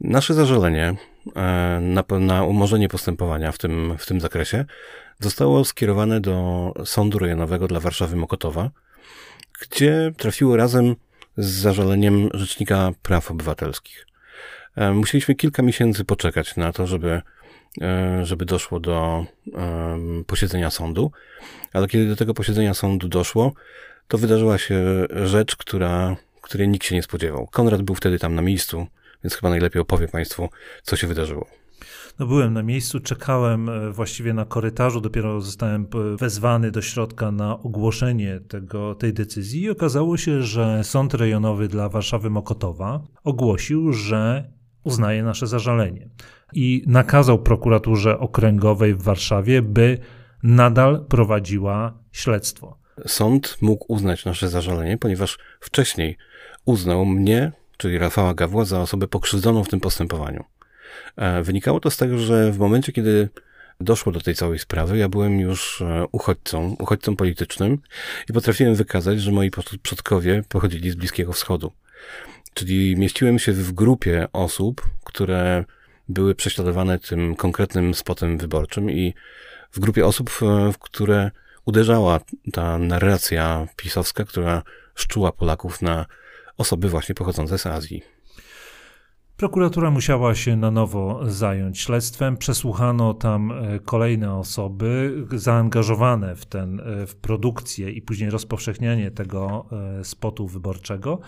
Nasze 0.00 0.34
zażalenie 0.34 0.96
na, 1.80 2.04
na 2.20 2.44
umorzenie 2.44 2.88
postępowania 2.88 3.52
w 3.52 3.58
tym, 3.58 3.94
w 3.98 4.06
tym 4.06 4.20
zakresie 4.20 4.64
zostało 5.20 5.64
skierowane 5.64 6.20
do 6.20 6.72
Sądu 6.84 7.18
Rejonowego 7.18 7.68
dla 7.68 7.80
Warszawy 7.80 8.16
Mokotowa, 8.16 8.70
gdzie 9.60 10.12
trafiło 10.16 10.56
razem 10.56 10.96
z 11.36 11.46
zażaleniem 11.46 12.28
Rzecznika 12.34 12.92
Praw 13.02 13.30
Obywatelskich. 13.30 14.06
E, 14.76 14.92
musieliśmy 14.92 15.34
kilka 15.34 15.62
miesięcy 15.62 16.04
poczekać 16.04 16.56
na 16.56 16.72
to, 16.72 16.86
żeby, 16.86 17.22
e, 17.80 18.26
żeby 18.26 18.44
doszło 18.44 18.80
do 18.80 19.26
posiedzenia 20.26 20.70
sądu, 20.70 21.10
ale 21.72 21.88
kiedy 21.88 22.08
do 22.08 22.16
tego 22.16 22.34
posiedzenia 22.34 22.74
sądu 22.74 23.08
doszło, 23.08 23.52
to 24.08 24.18
wydarzyła 24.18 24.58
się 24.58 25.06
rzecz, 25.24 25.56
która, 25.56 26.16
której 26.42 26.68
nikt 26.68 26.86
się 26.86 26.94
nie 26.94 27.02
spodziewał. 27.02 27.46
Konrad 27.46 27.82
był 27.82 27.94
wtedy 27.94 28.18
tam 28.18 28.34
na 28.34 28.42
miejscu, 28.42 28.86
więc 29.24 29.34
chyba 29.34 29.50
najlepiej 29.50 29.82
opowie 29.82 30.08
Państwu, 30.08 30.48
co 30.82 30.96
się 30.96 31.06
wydarzyło. 31.06 31.46
No 32.18 32.26
byłem 32.26 32.52
na 32.52 32.62
miejscu, 32.62 33.00
czekałem 33.00 33.68
e, 33.68 33.90
właściwie 33.90 34.34
na 34.34 34.44
korytarzu, 34.44 35.00
dopiero 35.00 35.40
zostałem 35.40 35.86
wezwany 36.16 36.70
do 36.70 36.82
środka 36.82 37.32
na 37.32 37.58
ogłoszenie 37.58 38.40
tego, 38.48 38.94
tej 38.94 39.12
decyzji 39.12 39.62
i 39.62 39.70
okazało 39.70 40.16
się, 40.16 40.42
że 40.42 40.84
Sąd 40.84 41.14
Rejonowy 41.14 41.68
dla 41.68 41.88
Warszawy 41.88 42.30
Mokotowa 42.30 43.02
ogłosił, 43.24 43.92
że 43.92 44.52
uznaje 44.84 45.22
nasze 45.22 45.46
zażalenie 45.46 46.08
i 46.52 46.84
nakazał 46.86 47.42
prokuraturze 47.42 48.18
okręgowej 48.18 48.94
w 48.94 49.02
Warszawie, 49.02 49.62
by 49.62 49.98
nadal 50.42 51.06
prowadziła 51.08 51.98
śledztwo. 52.12 52.78
Sąd 53.06 53.56
mógł 53.60 53.92
uznać 53.92 54.24
nasze 54.24 54.48
zażalenie, 54.48 54.98
ponieważ 54.98 55.38
wcześniej 55.60 56.16
uznał 56.64 57.06
mnie, 57.06 57.52
czyli 57.78 57.98
Rafała 57.98 58.34
Gawła, 58.34 58.64
za 58.64 58.80
osobę 58.80 59.08
pokrzywdzoną 59.08 59.64
w 59.64 59.68
tym 59.68 59.80
postępowaniu. 59.80 60.44
E, 61.16 61.42
wynikało 61.42 61.80
to 61.80 61.90
z 61.90 61.96
tego, 61.96 62.18
że 62.18 62.52
w 62.52 62.58
momencie, 62.58 62.92
kiedy 62.92 63.28
doszło 63.80 64.12
do 64.12 64.20
tej 64.20 64.34
całej 64.34 64.58
sprawy, 64.58 64.98
ja 64.98 65.08
byłem 65.08 65.40
już 65.40 65.80
e, 65.80 66.04
uchodźcą, 66.12 66.76
uchodźcą 66.78 67.16
politycznym 67.16 67.78
i 68.30 68.32
potrafiłem 68.32 68.74
wykazać, 68.74 69.20
że 69.20 69.32
moi 69.32 69.50
przodkowie 69.82 70.42
pochodzili 70.48 70.90
z 70.90 70.94
Bliskiego 70.94 71.32
Wschodu. 71.32 71.72
Czyli 72.54 72.96
mieściłem 72.96 73.38
się 73.38 73.52
w 73.52 73.72
grupie 73.72 74.26
osób, 74.32 74.88
które 75.04 75.64
były 76.08 76.34
prześladowane 76.34 76.98
tym 76.98 77.36
konkretnym 77.36 77.94
spotem 77.94 78.38
wyborczym 78.38 78.90
i 78.90 79.14
w 79.72 79.80
grupie 79.80 80.06
osób, 80.06 80.30
w 80.72 80.78
które 80.78 81.30
uderzała 81.64 82.20
ta 82.52 82.78
narracja 82.78 83.66
pisowska, 83.76 84.24
która 84.24 84.62
szczuła 84.94 85.32
Polaków 85.32 85.82
na 85.82 86.06
osoby 86.58 86.88
właśnie 86.88 87.14
pochodzące 87.14 87.58
z 87.58 87.66
Azji. 87.66 88.02
Prokuratura 89.38 89.90
musiała 89.90 90.34
się 90.34 90.56
na 90.56 90.70
nowo 90.70 91.20
zająć 91.26 91.80
śledztwem. 91.80 92.36
Przesłuchano 92.36 93.14
tam 93.14 93.52
e, 93.52 93.78
kolejne 93.80 94.34
osoby 94.34 95.14
zaangażowane 95.32 96.36
w, 96.36 96.46
ten, 96.46 96.80
e, 96.80 97.06
w 97.06 97.16
produkcję 97.16 97.90
i 97.90 98.02
później 98.02 98.30
rozpowszechnianie 98.30 99.10
tego 99.10 99.66
e, 100.00 100.04
spotu 100.04 100.46
wyborczego. 100.46 101.20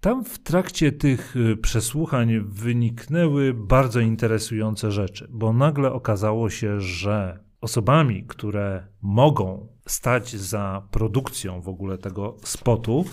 Tam 0.00 0.24
w 0.24 0.38
trakcie 0.38 0.92
tych 0.92 1.34
przesłuchań 1.62 2.40
wyniknęły 2.40 3.54
bardzo 3.54 4.00
interesujące 4.00 4.90
rzeczy, 4.90 5.28
bo 5.30 5.52
nagle 5.52 5.92
okazało 5.92 6.50
się, 6.50 6.80
że 6.80 7.44
osobami, 7.60 8.24
które 8.26 8.86
mogą 9.02 9.68
stać 9.86 10.36
za 10.36 10.88
produkcją 10.90 11.60
w 11.60 11.68
ogóle 11.68 11.98
tego 11.98 12.36
spotu, 12.44 13.04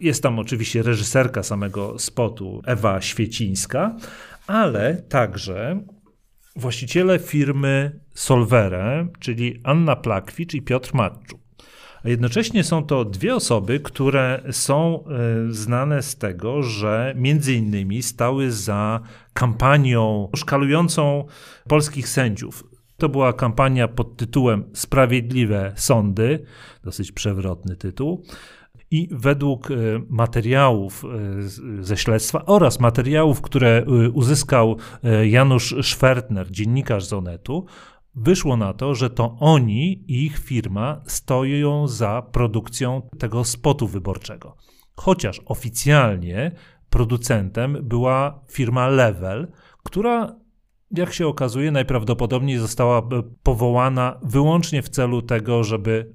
jest 0.00 0.22
tam 0.22 0.38
oczywiście 0.38 0.82
reżyserka 0.82 1.42
samego 1.42 1.98
spotu, 1.98 2.62
Ewa 2.66 3.00
Świecińska, 3.00 3.96
ale 4.46 4.94
także 5.08 5.80
właściciele 6.56 7.18
firmy 7.18 8.00
Solvere, 8.14 9.08
czyli 9.20 9.60
Anna 9.64 9.96
Plakwicz 9.96 10.54
i 10.54 10.62
Piotr 10.62 10.94
Matczuk. 10.94 11.40
A 12.04 12.08
jednocześnie 12.08 12.64
są 12.64 12.84
to 12.84 13.04
dwie 13.04 13.34
osoby, 13.34 13.80
które 13.80 14.42
są 14.50 15.04
e, 15.04 15.52
znane 15.52 16.02
z 16.02 16.16
tego, 16.16 16.62
że 16.62 17.14
między 17.16 17.54
innymi 17.54 18.02
stały 18.02 18.52
za 18.52 19.00
kampanią 19.32 20.28
szkalującą 20.36 21.24
polskich 21.68 22.08
sędziów. 22.08 22.64
To 22.96 23.08
była 23.08 23.32
kampania 23.32 23.88
pod 23.88 24.16
tytułem 24.16 24.64
Sprawiedliwe 24.74 25.72
Sądy, 25.76 26.44
dosyć 26.84 27.12
przewrotny 27.12 27.76
tytuł 27.76 28.24
i 28.96 29.08
według 29.10 29.70
e, 29.70 29.74
materiałów 30.08 31.04
e, 31.04 31.82
ze 31.82 31.96
śledztwa 31.96 32.46
oraz 32.46 32.80
materiałów, 32.80 33.40
które 33.40 33.68
e, 33.68 34.10
uzyskał 34.10 34.76
Janusz 35.24 35.74
Szwertner, 35.82 36.50
dziennikarz 36.50 37.04
z 37.04 37.12
Onetu, 37.12 37.66
wyszło 38.14 38.56
na 38.56 38.72
to, 38.72 38.94
że 38.94 39.10
to 39.10 39.36
oni 39.40 39.92
i 39.92 40.24
ich 40.24 40.38
firma 40.38 41.00
stoją 41.06 41.88
za 41.88 42.22
produkcją 42.32 43.02
tego 43.18 43.44
spotu 43.44 43.86
wyborczego. 43.86 44.56
Chociaż 44.96 45.40
oficjalnie 45.44 46.52
producentem 46.90 47.78
była 47.82 48.40
firma 48.50 48.88
Level, 48.88 49.48
która 49.82 50.36
jak 50.90 51.12
się 51.12 51.26
okazuje, 51.26 51.70
najprawdopodobniej 51.70 52.58
została 52.58 53.08
powołana 53.42 54.20
wyłącznie 54.22 54.82
w 54.82 54.88
celu 54.88 55.22
tego, 55.22 55.64
żeby 55.64 56.14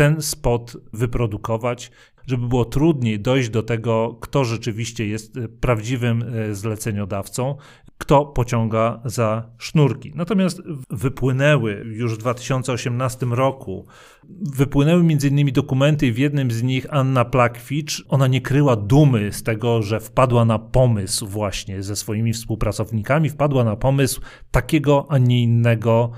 ten 0.00 0.22
spot 0.22 0.76
wyprodukować, 0.92 1.90
żeby 2.26 2.48
było 2.48 2.64
trudniej 2.64 3.20
dojść 3.20 3.48
do 3.48 3.62
tego, 3.62 4.18
kto 4.20 4.44
rzeczywiście 4.44 5.06
jest 5.06 5.36
e, 5.36 5.48
prawdziwym 5.48 6.22
e, 6.22 6.54
zleceniodawcą, 6.54 7.56
kto 7.98 8.26
pociąga 8.26 9.00
za 9.04 9.50
sznurki. 9.58 10.12
Natomiast 10.14 10.62
wypłynęły 10.90 11.84
już 11.86 12.14
w 12.14 12.18
2018 12.18 13.26
roku, 13.26 13.86
wypłynęły 14.54 15.02
między 15.02 15.28
innymi 15.28 15.52
dokumenty 15.52 16.12
w 16.12 16.18
jednym 16.18 16.50
z 16.50 16.62
nich 16.62 16.86
Anna 16.90 17.24
Plakwicz, 17.24 18.04
ona 18.08 18.26
nie 18.26 18.40
kryła 18.40 18.76
dumy 18.76 19.32
z 19.32 19.42
tego, 19.42 19.82
że 19.82 20.00
wpadła 20.00 20.44
na 20.44 20.58
pomysł 20.58 21.26
właśnie 21.26 21.82
ze 21.82 21.96
swoimi 21.96 22.32
współpracownikami, 22.32 23.28
wpadła 23.28 23.64
na 23.64 23.76
pomysł 23.76 24.20
takiego, 24.50 25.06
a 25.08 25.18
nie 25.18 25.42
innego 25.42 26.12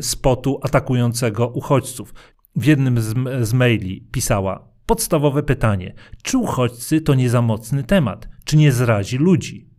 spotu 0.00 0.60
atakującego 0.62 1.48
uchodźców 1.48 2.14
w 2.56 2.64
jednym 2.64 3.00
z, 3.00 3.14
z 3.48 3.52
maili 3.52 4.08
pisała 4.12 4.68
podstawowe 4.86 5.42
pytanie: 5.42 5.94
czy 6.22 6.38
uchodźcy 6.38 7.00
to 7.00 7.14
nie 7.14 7.30
za 7.30 7.42
mocny 7.42 7.84
temat? 7.84 8.28
Czy 8.44 8.56
nie 8.56 8.72
zrazi 8.72 9.18
ludzi? 9.18 9.70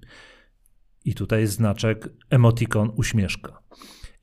I 1.05 1.13
tutaj 1.13 1.41
jest 1.41 1.53
znaczek 1.53 2.09
emotikon 2.29 2.91
uśmieszka. 2.95 3.59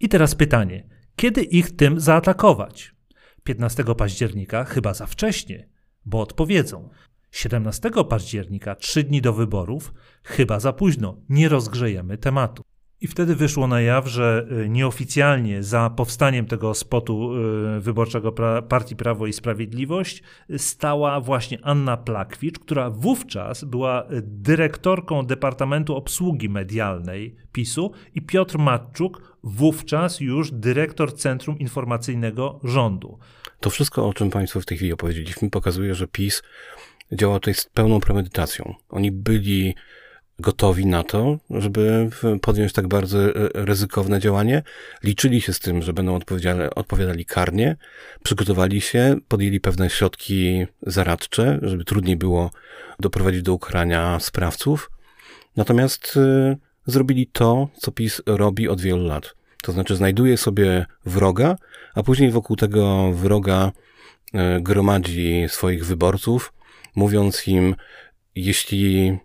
I 0.01 0.09
teraz 0.09 0.35
pytanie: 0.35 0.89
kiedy 1.17 1.43
ich 1.43 1.77
tym 1.77 2.01
zaatakować? 2.01 2.95
15 3.45 3.85
października 3.85 4.65
chyba 4.65 4.95
za 4.95 5.07
wcześnie, 5.07 5.69
bo 6.05 6.21
odpowiedzą. 6.21 6.91
17 7.31 7.91
października, 8.09 8.75
trzy 8.75 9.03
dni 9.03 9.23
do 9.23 9.33
wyborów, 9.33 9.95
chyba 10.23 10.61
za 10.61 10.73
późno, 10.73 11.17
nie 11.29 11.49
rozgrzejemy 11.49 12.19
tematu. 12.19 12.63
I 13.01 13.07
wtedy 13.07 13.37
wyszło 13.37 13.67
na 13.67 13.81
jaw, 13.81 14.07
że 14.07 14.47
y, 14.65 14.69
nieoficjalnie 14.69 15.63
za 15.63 15.91
powstaniem 15.91 16.47
tego 16.47 16.75
spotu 16.75 17.33
y, 17.77 17.81
wyborczego 17.81 18.33
Partii 18.69 18.97
Prawo 18.97 19.27
i 19.27 19.33
Sprawiedliwość 19.33 20.23
stała 20.57 21.21
właśnie 21.21 21.59
Anna 21.63 21.97
Plakwicz, 21.97 22.59
która 22.59 22.91
wówczas 22.91 23.65
była 23.65 24.07
dyrektorką 24.23 25.27
Departamentu 25.27 25.97
Obsługi 25.97 26.49
Medialnej 26.49 27.37
PiSu 27.53 27.93
i 28.15 28.23
Piotr 28.23 28.59
Matczuk, 28.59 29.39
wówczas 29.43 30.21
już 30.21 30.51
dyrektor 30.51 31.15
Centrum 31.17 31.59
Informacyjnego 31.59 32.61
Rządu. 32.65 33.19
To 33.61 33.71
wszystko, 33.71 34.09
o 34.09 34.15
czym 34.15 34.31
Państwu 34.31 34.61
w 34.61 34.67
tej 34.67 34.77
chwili 34.77 34.93
opowiedzieliśmy, 34.93 35.51
pokazuje, 35.51 35.95
że 35.95 36.09
PiS 36.09 36.43
działa 37.13 37.35
tutaj 37.35 37.55
z 37.55 37.67
pełną 37.67 38.01
premedytacją. 38.01 38.75
Oni 38.89 39.13
byli 39.13 39.75
gotowi 40.40 40.87
na 40.87 41.03
to, 41.03 41.38
żeby 41.50 42.11
podjąć 42.42 42.72
tak 42.72 42.88
bardzo 42.88 43.18
e, 43.18 43.33
ryzykowne 43.55 44.20
działanie. 44.20 44.62
Liczyli 45.03 45.40
się 45.40 45.53
z 45.53 45.59
tym, 45.59 45.83
że 45.83 45.92
będą 45.92 46.18
odpowiadali 46.74 47.24
karnie, 47.24 47.76
przygotowali 48.22 48.81
się, 48.81 49.16
podjęli 49.29 49.61
pewne 49.61 49.90
środki 49.90 50.66
zaradcze, 50.83 51.59
żeby 51.62 51.85
trudniej 51.85 52.16
było 52.16 52.50
doprowadzić 53.00 53.42
do 53.42 53.55
ukarania 53.55 54.20
sprawców. 54.20 54.90
Natomiast 55.57 56.16
y, 56.16 56.57
zrobili 56.87 57.26
to, 57.26 57.68
co 57.76 57.92
PiS 57.92 58.22
robi 58.26 58.68
od 58.68 58.81
wielu 58.81 59.05
lat. 59.05 59.35
To 59.62 59.72
znaczy 59.72 59.96
znajduje 59.96 60.37
sobie 60.37 60.87
wroga, 61.07 61.57
a 61.94 62.03
później 62.03 62.31
wokół 62.31 62.57
tego 62.57 63.12
wroga 63.12 63.72
y, 64.35 64.61
gromadzi 64.61 65.44
swoich 65.48 65.87
wyborców, 65.87 66.53
mówiąc 66.94 67.48
im, 67.48 67.74
jeśli 68.35 69.18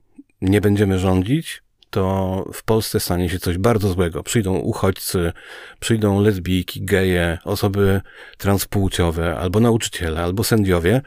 nie 0.45 0.61
będziemy 0.61 0.99
rządzić, 0.99 1.63
to 1.89 2.45
w 2.53 2.63
Polsce 2.63 2.99
stanie 2.99 3.29
się 3.29 3.39
coś 3.39 3.57
bardzo 3.57 3.89
złego. 3.89 4.23
Przyjdą 4.23 4.55
uchodźcy, 4.55 5.31
przyjdą 5.79 6.21
lesbijki, 6.21 6.85
geje, 6.85 7.37
osoby 7.43 8.01
transpłciowe, 8.37 9.37
albo 9.37 9.59
nauczyciele, 9.59 10.23
albo 10.23 10.43
sędziowie 10.43 11.01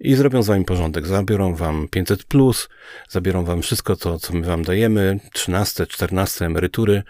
i 0.00 0.14
zrobią 0.14 0.42
z 0.42 0.46
wami 0.46 0.64
porządek. 0.64 1.06
Zabiorą 1.06 1.54
wam 1.54 1.88
500, 1.90 2.24
plus, 2.24 2.68
zabiorą 3.08 3.44
wam 3.44 3.62
wszystko 3.62 3.96
to, 3.96 4.18
co 4.18 4.32
my 4.32 4.46
wam 4.46 4.62
dajemy, 4.62 5.20
13, 5.32 5.86
14 5.86 6.46
emerytury, 6.46 7.02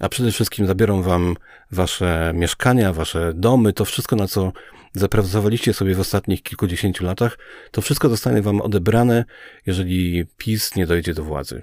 a 0.00 0.08
przede 0.08 0.32
wszystkim 0.32 0.66
zabiorą 0.66 1.02
wam 1.02 1.36
wasze 1.70 2.32
mieszkania, 2.34 2.92
wasze 2.92 3.32
domy, 3.34 3.72
to 3.72 3.84
wszystko, 3.84 4.16
na 4.16 4.28
co 4.28 4.52
zapracowaliście 4.94 5.72
sobie 5.72 5.94
w 5.94 6.00
ostatnich 6.00 6.42
kilkudziesięciu 6.42 7.04
latach, 7.04 7.38
to 7.70 7.82
wszystko 7.82 8.08
zostanie 8.08 8.42
wam 8.42 8.60
odebrane, 8.60 9.24
jeżeli 9.66 10.26
PiS 10.36 10.76
nie 10.76 10.86
dojdzie 10.86 11.14
do 11.14 11.24
władzy. 11.24 11.62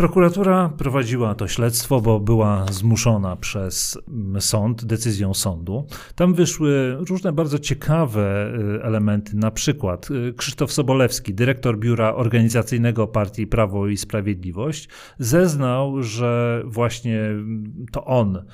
Prokuratura 0.00 0.68
prowadziła 0.78 1.34
to 1.34 1.48
śledztwo, 1.48 2.00
bo 2.00 2.20
była 2.20 2.66
zmuszona 2.70 3.36
przez 3.36 3.98
sąd, 4.38 4.84
decyzją 4.84 5.34
sądu. 5.34 5.86
Tam 6.14 6.34
wyszły 6.34 6.96
różne 7.08 7.32
bardzo 7.32 7.58
ciekawe 7.58 8.52
y, 8.78 8.82
elementy, 8.82 9.36
na 9.36 9.50
przykład 9.50 10.10
y, 10.10 10.34
Krzysztof 10.36 10.72
Sobolewski, 10.72 11.34
dyrektor 11.34 11.78
biura 11.78 12.14
organizacyjnego 12.14 13.06
partii 13.06 13.46
Prawo 13.46 13.88
i 13.88 13.96
Sprawiedliwość, 13.96 14.88
zeznał, 15.18 16.02
że 16.02 16.62
właśnie 16.66 17.20
to 17.92 18.04
on 18.04 18.44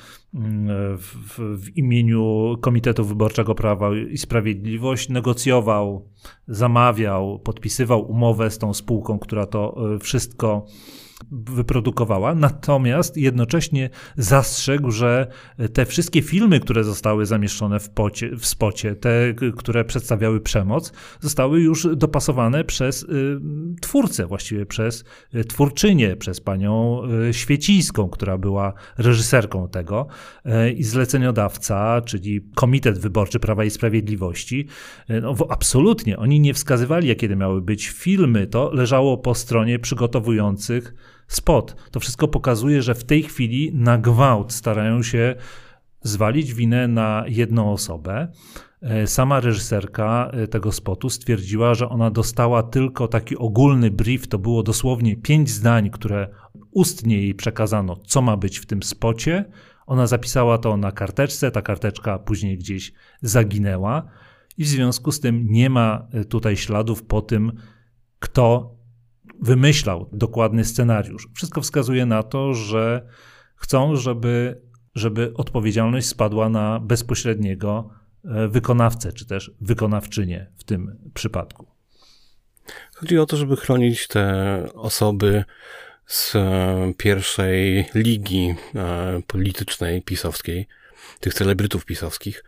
w, 0.98 1.38
w, 1.38 1.76
imieniu 1.76 2.56
Komitetu 2.60 3.04
Wyborczego 3.04 3.54
Prawa 3.54 3.96
i 4.10 4.18
Sprawiedliwość 4.18 5.08
negocjował, 5.08 6.08
zamawiał, 6.48 7.38
podpisywał 7.38 8.10
umowę 8.10 8.50
z 8.50 8.58
tą 8.58 8.74
spółką, 8.74 9.18
która 9.18 9.46
to 9.46 9.94
y, 9.94 9.98
wszystko 9.98 10.66
wyprodukowała, 11.30 12.34
natomiast 12.34 13.16
jednocześnie 13.16 13.90
zastrzegł, 14.16 14.90
że 14.90 15.26
te 15.72 15.86
wszystkie 15.86 16.22
filmy, 16.22 16.60
które 16.60 16.84
zostały 16.84 17.26
zamieszczone 17.26 17.80
w, 17.80 17.90
pocie, 17.90 18.36
w 18.36 18.46
spocie, 18.46 18.94
te, 18.94 19.34
które 19.56 19.84
przedstawiały 19.84 20.40
przemoc, 20.40 20.92
zostały 21.20 21.60
już 21.60 21.88
dopasowane 21.96 22.64
przez 22.64 23.02
y, 23.02 23.06
twórcę, 23.80 24.26
właściwie 24.26 24.66
przez 24.66 25.04
y, 25.34 25.44
twórczynię, 25.44 26.16
przez 26.16 26.40
panią 26.40 27.02
y, 27.28 27.34
Świecińską, 27.34 28.08
która 28.08 28.38
była 28.38 28.72
reżyserką 28.98 29.68
tego 29.68 30.06
y, 30.46 30.72
i 30.72 30.82
zleceniodawca, 30.82 32.00
czyli 32.00 32.40
Komitet 32.54 32.98
Wyborczy 32.98 33.40
Prawa 33.40 33.64
i 33.64 33.70
Sprawiedliwości, 33.70 34.66
no, 35.22 35.34
absolutnie, 35.48 36.16
oni 36.16 36.40
nie 36.40 36.54
wskazywali, 36.54 37.08
jakie 37.08 37.28
miały 37.28 37.62
być 37.62 37.88
filmy, 37.88 38.46
to 38.46 38.70
leżało 38.72 39.18
po 39.18 39.34
stronie 39.34 39.78
przygotowujących 39.78 40.94
spot. 41.28 41.76
To 41.90 42.00
wszystko 42.00 42.28
pokazuje, 42.28 42.82
że 42.82 42.94
w 42.94 43.04
tej 43.04 43.22
chwili 43.22 43.70
na 43.74 43.98
gwałt 43.98 44.52
starają 44.52 45.02
się 45.02 45.34
zwalić 46.02 46.54
winę 46.54 46.88
na 46.88 47.24
jedną 47.28 47.72
osobę. 47.72 48.28
E, 48.86 49.06
sama 49.06 49.40
reżyserka 49.40 50.30
e, 50.32 50.48
tego 50.48 50.72
spotu 50.72 51.10
stwierdziła, 51.10 51.74
że 51.74 51.88
ona 51.88 52.10
dostała 52.10 52.62
tylko 52.62 53.08
taki 53.08 53.36
ogólny 53.36 53.90
brief, 53.90 54.26
to 54.28 54.38
było 54.38 54.62
dosłownie 54.62 55.16
pięć 55.16 55.50
zdań, 55.50 55.90
które 55.90 56.28
ustnie 56.70 57.16
jej 57.16 57.34
przekazano, 57.34 57.96
co 57.96 58.22
ma 58.22 58.36
być 58.36 58.58
w 58.58 58.66
tym 58.66 58.82
spocie. 58.82 59.44
Ona 59.86 60.06
zapisała 60.06 60.58
to 60.58 60.76
na 60.76 60.92
karteczce, 60.92 61.50
ta 61.50 61.62
karteczka 61.62 62.18
później 62.18 62.58
gdzieś 62.58 62.92
zaginęła 63.22 64.02
i 64.58 64.64
w 64.64 64.68
związku 64.68 65.12
z 65.12 65.20
tym 65.20 65.46
nie 65.50 65.70
ma 65.70 66.06
e, 66.12 66.24
tutaj 66.24 66.56
śladów 66.56 67.02
po 67.02 67.22
tym, 67.22 67.52
kto 68.18 68.74
wymyślał 69.40 70.10
dokładny 70.12 70.64
scenariusz. 70.64 71.28
Wszystko 71.34 71.60
wskazuje 71.60 72.06
na 72.06 72.22
to, 72.22 72.54
że 72.54 73.06
chcą, 73.56 73.96
żeby, 73.96 74.62
żeby 74.94 75.32
odpowiedzialność 75.34 76.06
spadła 76.06 76.48
na 76.48 76.80
bezpośredniego 76.80 77.90
wykonawcę, 78.48 79.12
czy 79.12 79.26
też 79.26 79.50
wykonawczynię 79.60 80.46
w 80.56 80.64
tym 80.64 81.10
przypadku. 81.14 81.66
Chodzi 82.94 83.18
o 83.18 83.26
to, 83.26 83.36
żeby 83.36 83.56
chronić 83.56 84.06
te 84.08 84.62
osoby 84.74 85.44
z 86.06 86.36
e, 86.36 86.92
pierwszej 86.96 87.84
ligi 87.94 88.54
e, 88.74 89.20
politycznej 89.26 90.02
pisowskiej, 90.02 90.66
tych 91.20 91.34
celebrytów 91.34 91.84
pisowskich. 91.84 92.44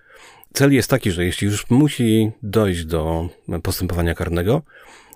Cel 0.53 0.73
jest 0.73 0.91
taki, 0.91 1.11
że 1.11 1.25
jeśli 1.25 1.47
już 1.47 1.71
musi 1.71 2.31
dojść 2.43 2.85
do 2.85 3.29
postępowania 3.63 4.15
karnego, 4.15 4.63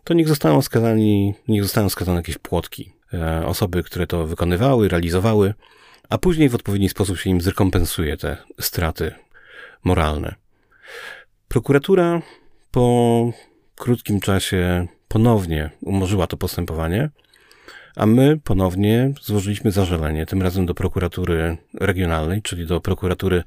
to 0.05 0.15
niech 0.15 0.29
zostaną 0.29 0.63
skazani, 0.63 1.35
niech 1.49 1.63
zostaną 1.63 1.89
skazane 1.89 2.17
jakieś 2.17 2.39
płotki. 2.39 2.93
E, 3.15 3.47
osoby, 3.47 3.83
które 3.83 4.07
to 4.07 4.27
wykonywały, 4.27 4.89
realizowały, 4.89 5.55
a 6.09 6.19
później 6.19 6.49
w 6.49 6.55
odpowiedni 6.55 6.89
sposób 6.89 7.19
się 7.19 7.31
im 7.31 7.41
zrekompensuje 7.41 8.17
te 8.17 8.37
straty 8.61 9.15
moralne. 9.85 10.42
Prokuratura 11.49 12.23
po 12.71 13.31
krótkim 13.77 14.21
czasie 14.21 14.87
ponownie 15.09 15.71
umorzyła 15.81 16.27
to 16.27 16.37
postępowanie, 16.37 17.11
a 17.97 18.07
my 18.07 18.41
ponownie 18.45 19.13
złożyliśmy 19.23 19.71
zażalenie, 19.71 20.27
tym 20.27 20.43
razem 20.43 20.67
do 20.67 20.75
prokuratury 20.75 21.57
regionalnej, 21.75 22.43
czyli 22.43 22.67
do 22.67 22.81
prokuratury, 22.81 23.43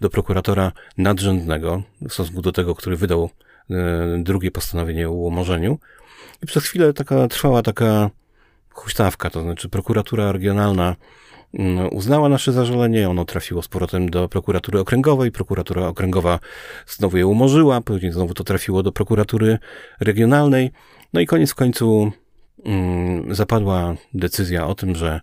do 0.00 0.10
prokuratora 0.10 0.72
nadrzędnego, 0.98 1.82
w 2.08 2.12
stosunku 2.12 2.42
do 2.42 2.52
tego, 2.52 2.74
który 2.74 2.96
wydał 2.96 3.30
e, 3.70 3.74
drugie 4.22 4.50
postanowienie 4.50 5.08
o 5.08 5.12
umorzeniu, 5.12 5.78
i 6.42 6.46
przez 6.46 6.64
chwilę 6.64 6.92
taka, 6.92 7.28
trwała 7.28 7.62
taka 7.62 8.10
huśtawka, 8.70 9.30
to 9.30 9.42
znaczy 9.42 9.68
prokuratura 9.68 10.32
regionalna 10.32 10.96
uznała 11.90 12.28
nasze 12.28 12.52
zażalenie, 12.52 13.10
ono 13.10 13.24
trafiło 13.24 13.62
z 13.62 13.68
powrotem 13.68 14.10
do 14.10 14.28
prokuratury 14.28 14.80
okręgowej, 14.80 15.32
prokuratura 15.32 15.86
okręgowa 15.86 16.38
znowu 16.86 17.16
je 17.16 17.26
umorzyła, 17.26 17.80
później 17.80 18.12
znowu 18.12 18.34
to 18.34 18.44
trafiło 18.44 18.82
do 18.82 18.92
prokuratury 18.92 19.58
regionalnej, 20.00 20.70
no 21.12 21.20
i 21.20 21.26
koniec 21.26 21.50
w 21.50 21.54
końcu 21.54 22.12
mm, 22.64 23.34
zapadła 23.34 23.94
decyzja 24.14 24.66
o 24.66 24.74
tym, 24.74 24.96
że 24.96 25.20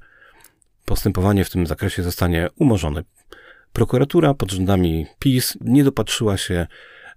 postępowanie 0.85 1.45
w 1.45 1.49
tym 1.49 1.67
zakresie 1.67 2.03
zostanie 2.03 2.49
umorzone. 2.55 3.03
Prokuratura 3.73 4.33
pod 4.33 4.51
rządami 4.51 5.05
PiS 5.19 5.57
nie 5.61 5.83
dopatrzyła 5.83 6.37
się 6.37 6.67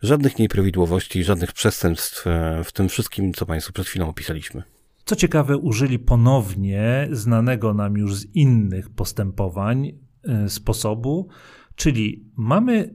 żadnych 0.03 0.39
nieprawidłowości, 0.39 1.25
żadnych 1.25 1.53
przestępstw 1.53 2.27
e, 2.27 2.61
w 2.65 2.73
tym 2.73 2.89
wszystkim, 2.89 3.35
co 3.35 3.47
Państwu 3.47 3.73
przed 3.73 3.87
chwilą 3.87 4.09
opisaliśmy. 4.09 4.78
Co 5.09 5.17
ciekawe, 5.17 5.57
użyli 5.57 5.99
ponownie 5.99 7.09
znanego 7.11 7.75
nam 7.75 7.97
już 7.97 8.15
z 8.15 8.35
innych 8.35 8.91
postępowań 8.91 9.93
e, 10.25 10.49
sposobu, 10.49 11.29
czyli 11.75 12.31
mamy 12.37 12.95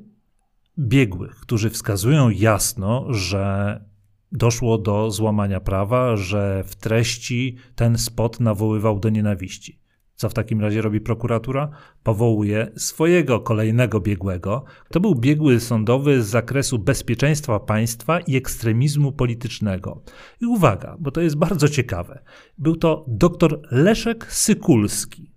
biegłych, 0.79 1.35
którzy 1.35 1.69
wskazują 1.69 2.29
jasno, 2.29 3.13
że 3.13 3.85
doszło 4.31 4.77
do 4.77 5.11
złamania 5.11 5.59
prawa, 5.59 6.15
że 6.15 6.63
w 6.67 6.75
treści 6.75 7.57
ten 7.75 7.97
spot 7.97 8.39
nawoływał 8.39 8.99
do 8.99 9.09
nienawiści. 9.09 9.79
Co 10.15 10.29
w 10.29 10.33
takim 10.33 10.61
razie 10.61 10.81
robi 10.81 11.01
prokuratura? 11.01 11.69
Powołuje 12.03 12.71
swojego 12.75 13.39
kolejnego 13.39 13.99
biegłego. 13.99 14.63
To 14.91 14.99
był 14.99 15.15
biegły 15.15 15.59
sądowy 15.59 16.23
z 16.23 16.27
zakresu 16.27 16.79
bezpieczeństwa 16.79 17.59
państwa 17.59 18.19
i 18.19 18.35
ekstremizmu 18.35 19.11
politycznego. 19.11 20.01
I 20.41 20.45
uwaga, 20.45 20.97
bo 20.99 21.11
to 21.11 21.21
jest 21.21 21.35
bardzo 21.35 21.69
ciekawe. 21.69 22.23
Był 22.57 22.75
to 22.75 23.05
dr 23.07 23.61
Leszek 23.71 24.33
Sykulski. 24.33 25.33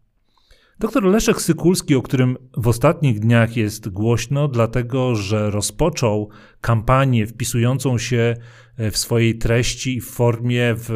Doktor 0.79 1.05
Leszek 1.05 1.43
Sykulski, 1.43 1.95
o 1.95 2.03
którym 2.03 2.37
w 2.57 2.69
ostatnich 2.69 3.21
dniach 3.21 3.57
jest 3.57 3.89
głośno, 3.89 4.49
dlatego 4.49 5.15
że 5.15 5.51
rozpoczął 5.51 6.29
kampanię 6.61 7.27
wpisującą 7.27 7.99
się 7.99 8.37
w 8.79 8.97
swojej 8.97 9.39
treści 9.39 9.97
i 9.97 10.01
formie 10.01 10.75
w 10.77 10.91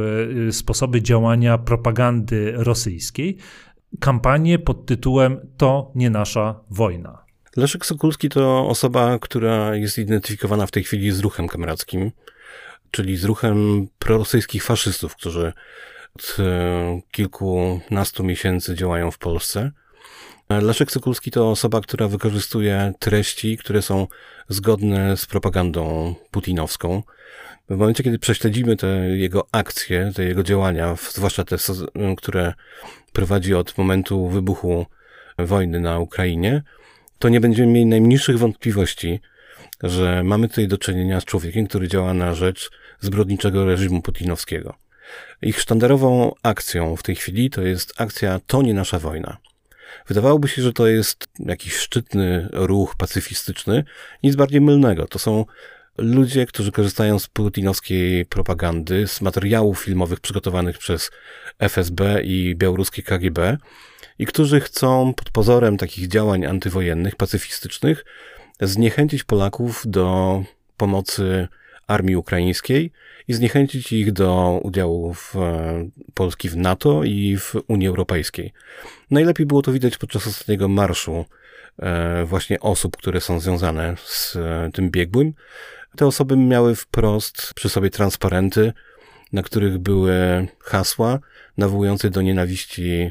y, 0.49 0.53
sposoby 0.53 1.03
działania 1.03 1.59
propagandy 1.59 2.53
rosyjskiej, 2.57 3.37
kampanię 4.01 4.59
pod 4.59 4.87
tytułem 4.87 5.41
To 5.57 5.93
nie 5.95 6.11
nasza 6.11 6.61
wojna. 6.71 7.25
Leszek 7.57 7.87
Sokulski 7.87 8.29
to 8.29 8.69
osoba, 8.69 9.19
która 9.19 9.77
jest 9.77 9.99
identyfikowana 9.99 10.67
w 10.67 10.71
tej 10.71 10.85
chwili 10.85 11.13
z 11.13 11.21
ruchem 11.21 11.49
kamerackim, 11.49 12.13
czyli 12.91 13.17
z 13.17 13.25
ruchem 13.25 13.89
prorosyjskich 13.99 14.65
faszystów, 14.65 15.17
którzy 15.17 15.53
od 16.17 16.37
e, 16.39 17.01
kilkunastu 17.11 18.25
miesięcy 18.25 18.75
działają 18.75 19.11
w 19.11 19.19
Polsce. 19.19 19.71
Leszek 20.51 20.93
Sokulski 20.93 21.31
to 21.31 21.51
osoba, 21.51 21.81
która 21.81 22.09
wykorzystuje 22.09 22.93
treści, 22.99 23.57
które 23.57 23.83
są 23.83 24.07
zgodne 24.49 25.17
z 25.17 25.27
propagandą 25.27 26.15
putinowską. 26.31 27.03
W 27.71 27.77
momencie, 27.77 28.03
kiedy 28.03 28.19
prześledzimy 28.19 28.77
te 28.77 28.87
jego 28.97 29.47
akcje, 29.53 30.13
te 30.15 30.25
jego 30.25 30.43
działania, 30.43 30.97
zwłaszcza 31.11 31.45
te, 31.45 31.57
które 32.17 32.55
prowadzi 33.13 33.55
od 33.55 33.79
momentu 33.79 34.29
wybuchu 34.29 34.87
wojny 35.39 35.81
na 35.81 35.99
Ukrainie, 35.99 36.63
to 37.19 37.29
nie 37.29 37.41
będziemy 37.41 37.73
mieli 37.73 37.87
najmniejszych 37.87 38.39
wątpliwości, 38.39 39.21
że 39.83 40.23
mamy 40.23 40.49
tutaj 40.49 40.69
do 40.69 40.79
czynienia 40.79 41.21
z 41.21 41.25
człowiekiem, 41.25 41.67
który 41.67 41.89
działa 41.89 42.15
na 42.15 42.35
rzecz 42.35 42.71
zbrodniczego 43.01 43.65
reżimu 43.65 44.03
putinowskiego. 44.03 44.75
Ich 45.43 45.61
sztandarową 45.61 46.35
akcją 46.43 46.97
w 46.97 47.03
tej 47.03 47.17
chwili 47.17 47.51
to 47.51 47.63
jest 47.63 48.01
akcja 48.01 48.41
To 48.47 48.63
nie 48.63 48.75
nasza 48.75 48.99
wojna. 48.99 49.37
Wydawałoby 50.07 50.49
się, 50.49 50.63
że 50.63 50.73
to 50.73 50.87
jest 50.87 51.29
jakiś 51.39 51.75
szczytny 51.75 52.49
ruch 52.53 52.97
pacyfistyczny, 52.97 53.85
nic 54.23 54.37
bardziej 54.37 54.61
mylnego. 54.61 55.07
To 55.07 55.19
są 55.19 55.45
ludzie, 56.01 56.47
którzy 56.47 56.73
korzystają 56.73 57.19
z 57.19 57.27
putinowskiej 57.27 58.27
propagandy, 58.27 59.07
z 59.09 59.21
materiałów 59.21 59.81
filmowych 59.81 60.21
przygotowanych 60.21 60.79
przez 60.79 61.11
FSB 61.59 62.23
i 62.23 62.55
białoruskie 62.57 63.03
KGB 63.03 63.59
i 64.19 64.27
którzy 64.27 64.61
chcą 64.61 65.15
pod 65.15 65.31
pozorem 65.31 65.77
takich 65.77 66.09
działań 66.09 66.47
antywojennych, 66.47 67.17
pacyfistycznych, 67.17 68.05
zniechęcić 68.61 69.25
Polaków 69.25 69.83
do 69.87 70.43
pomocy 70.77 71.49
armii 71.87 72.17
ukraińskiej 72.17 72.93
i 73.29 73.33
zniechęcić 73.33 73.93
ich 73.93 74.13
do 74.13 74.61
udziału 74.63 75.15
w 75.15 75.37
e, 75.37 75.89
Polski 76.15 76.49
w 76.49 76.57
NATO 76.57 77.05
i 77.05 77.37
w 77.37 77.55
Unii 77.69 77.89
Europejskiej. 77.89 78.53
Najlepiej 79.11 79.47
było 79.47 79.63
to 79.63 79.73
widać 79.73 79.99
podczas 79.99 80.27
ostatniego 80.27 80.69
marszu 80.69 81.25
e, 81.79 82.25
właśnie 82.25 82.61
osób, 82.61 82.97
które 82.97 83.21
są 83.21 83.41
związane 83.41 83.95
z 84.05 84.37
e, 84.37 84.71
tym 84.73 84.91
biegłym. 84.91 85.35
Te 85.97 86.07
osoby 86.07 86.37
miały 86.37 86.75
wprost 86.75 87.55
przy 87.55 87.69
sobie 87.69 87.91
transparenty, 87.91 88.73
na 89.33 89.43
których 89.43 89.79
były 89.79 90.13
hasła 90.61 91.19
nawołujące 91.59 92.11
do 92.11 92.23
nienawiści 92.23 93.11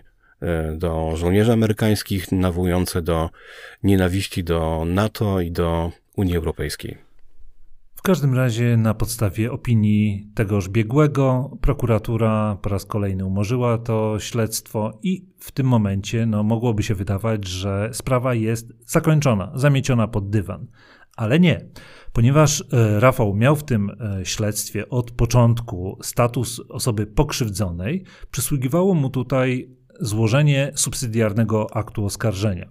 do 0.78 1.16
żołnierzy 1.16 1.54
amerykańskich, 1.54 2.32
nawołujące 2.32 3.02
do 3.02 3.30
nienawiści 3.84 4.44
do 4.44 4.84
NATO 4.88 5.42
i 5.42 5.52
do 5.52 5.92
Unii 6.16 6.38
Europejskiej. 6.38 7.10
W 7.96 8.02
każdym 8.02 8.36
razie 8.36 8.78
na 8.78 8.94
podstawie 8.94 9.52
opinii 9.52 10.28
tegoż 10.36 10.70
biegłego 10.70 11.58
prokuratura 11.62 12.58
po 12.62 12.70
raz 12.70 12.86
kolejny 12.86 13.26
umorzyła 13.26 13.78
to 13.78 14.20
śledztwo 14.20 15.00
i 15.04 15.26
w 15.40 15.52
tym 15.52 15.68
momencie 15.68 16.26
no, 16.26 16.44
mogłoby 16.44 16.84
się 16.84 16.96
wydawać, 16.96 17.48
że 17.48 17.90
sprawa 17.94 18.34
jest 18.34 18.74
zakończona, 18.86 19.52
zamieciona 19.56 20.08
pod 20.08 20.30
dywan. 20.30 20.68
Ale 21.18 21.40
nie, 21.40 21.66
ponieważ 22.14 22.64
e, 22.74 23.00
Rafał 23.00 23.36
miał 23.36 23.56
w 23.56 23.64
tym 23.64 23.90
e, 23.90 24.26
śledztwie 24.26 24.90
od 24.90 25.12
początku 25.12 25.98
status 26.02 26.62
osoby 26.70 27.08
pokrzywdzonej, 27.08 28.04
przysługiwało 28.32 28.94
mu 28.94 29.10
tutaj 29.10 29.70
złożenie 30.00 30.72
subsydiarnego 30.76 31.76
aktu 31.76 32.06
oskarżenia. 32.06 32.70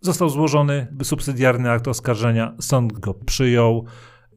Został 0.00 0.28
złożony 0.28 0.96
subsydiarny 1.02 1.70
akt 1.70 1.88
oskarżenia, 1.88 2.54
sąd 2.60 2.92
go 2.92 3.14
przyjął 3.14 3.84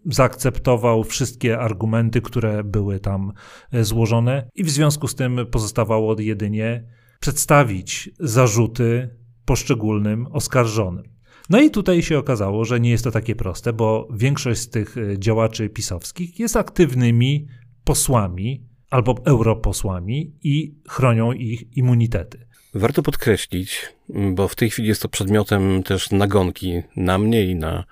zaakceptował 0.06 1.04
wszystkie 1.04 1.60
argumenty, 1.60 2.22
które 2.22 2.64
były 2.64 3.00
tam 3.00 3.32
e, 3.72 3.84
złożone, 3.84 4.50
i 4.56 4.64
w 4.64 4.70
związku 4.70 5.08
z 5.08 5.16
tym 5.16 5.40
pozostawało 5.52 6.22
jedynie 6.22 6.84
przedstawić 7.20 8.10
zarzuty 8.20 9.16
poszczególnym 9.46 10.28
oskarżonym. 10.28 11.11
No 11.52 11.62
i 11.62 11.72
tutaj 11.72 12.02
się 12.02 12.18
okazało, 12.18 12.66
że 12.66 12.80
nie 12.80 12.90
jest 12.90 13.04
to 13.04 13.12
takie 13.12 13.36
proste, 13.36 13.74
bo 13.74 14.08
większość 14.14 14.62
z 14.62 14.70
tych 14.70 14.98
e, 14.98 15.20
działaczy 15.20 15.70
pisowskich 15.70 16.40
jest 16.40 16.56
aktywnymi 16.56 17.48
posłami 17.84 18.64
albo 18.90 19.16
europosłami 19.26 20.34
i 20.44 20.76
chronią 20.90 21.32
ich 21.32 21.78
immunitety. 21.78 22.48
Warto 22.74 23.04
podkreślić, 23.04 23.90
bo 24.10 24.48
w 24.48 24.56
tej 24.56 24.70
chwili 24.70 24.88
jest 24.88 25.02
to 25.02 25.10
przedmiotem 25.10 25.84
też 25.84 26.12
nagonki 26.12 26.82
na 26.96 27.18
mnie 27.18 27.46
i 27.46 27.56
na, 27.56 27.84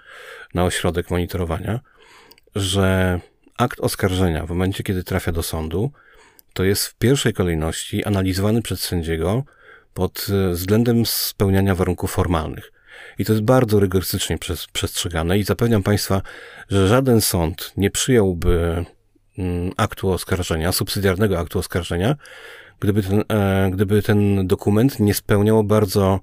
na 0.54 0.66
ośrodek 0.66 1.12
monitorowania, 1.12 1.80
że 2.56 3.20
akt 3.58 3.80
oskarżenia 3.80 4.46
w 4.46 4.50
momencie, 4.50 4.84
kiedy 4.84 5.04
trafia 5.04 5.32
do 5.32 5.44
sądu, 5.44 5.92
to 6.54 6.64
jest 6.64 6.88
w 6.88 6.96
pierwszej 6.96 7.34
kolejności 7.34 8.06
analizowany 8.06 8.62
przez 8.62 8.84
sędziego 8.84 9.44
pod 9.94 10.28
e, 10.30 10.52
względem 10.52 11.06
spełniania 11.06 11.76
warunków 11.76 12.12
formalnych. 12.12 12.79
I 13.20 13.26
to 13.26 13.34
jest 13.34 13.44
bardzo 13.44 13.80
rygorystycznie 13.80 14.38
przestrzegane 14.74 15.40
i 15.40 15.44
zapewniam 15.44 15.84
Państwa, 15.84 16.22
że 16.70 16.88
żaden 16.88 17.22
sąd 17.22 17.74
nie 17.78 17.92
przyjąłby 17.92 18.86
mm, 19.38 19.72
aktu 19.78 20.12
oskarżenia, 20.12 20.72
subsydiarnego 20.72 21.40
aktu 21.40 21.60
oskarżenia, 21.60 22.16
gdyby 22.80 23.04
ten, 23.04 23.24
e, 23.30 23.70
gdyby 23.74 24.02
ten 24.02 24.48
dokument 24.48 25.00
nie 25.00 25.14
spełniał 25.14 25.64
bardzo 25.64 26.20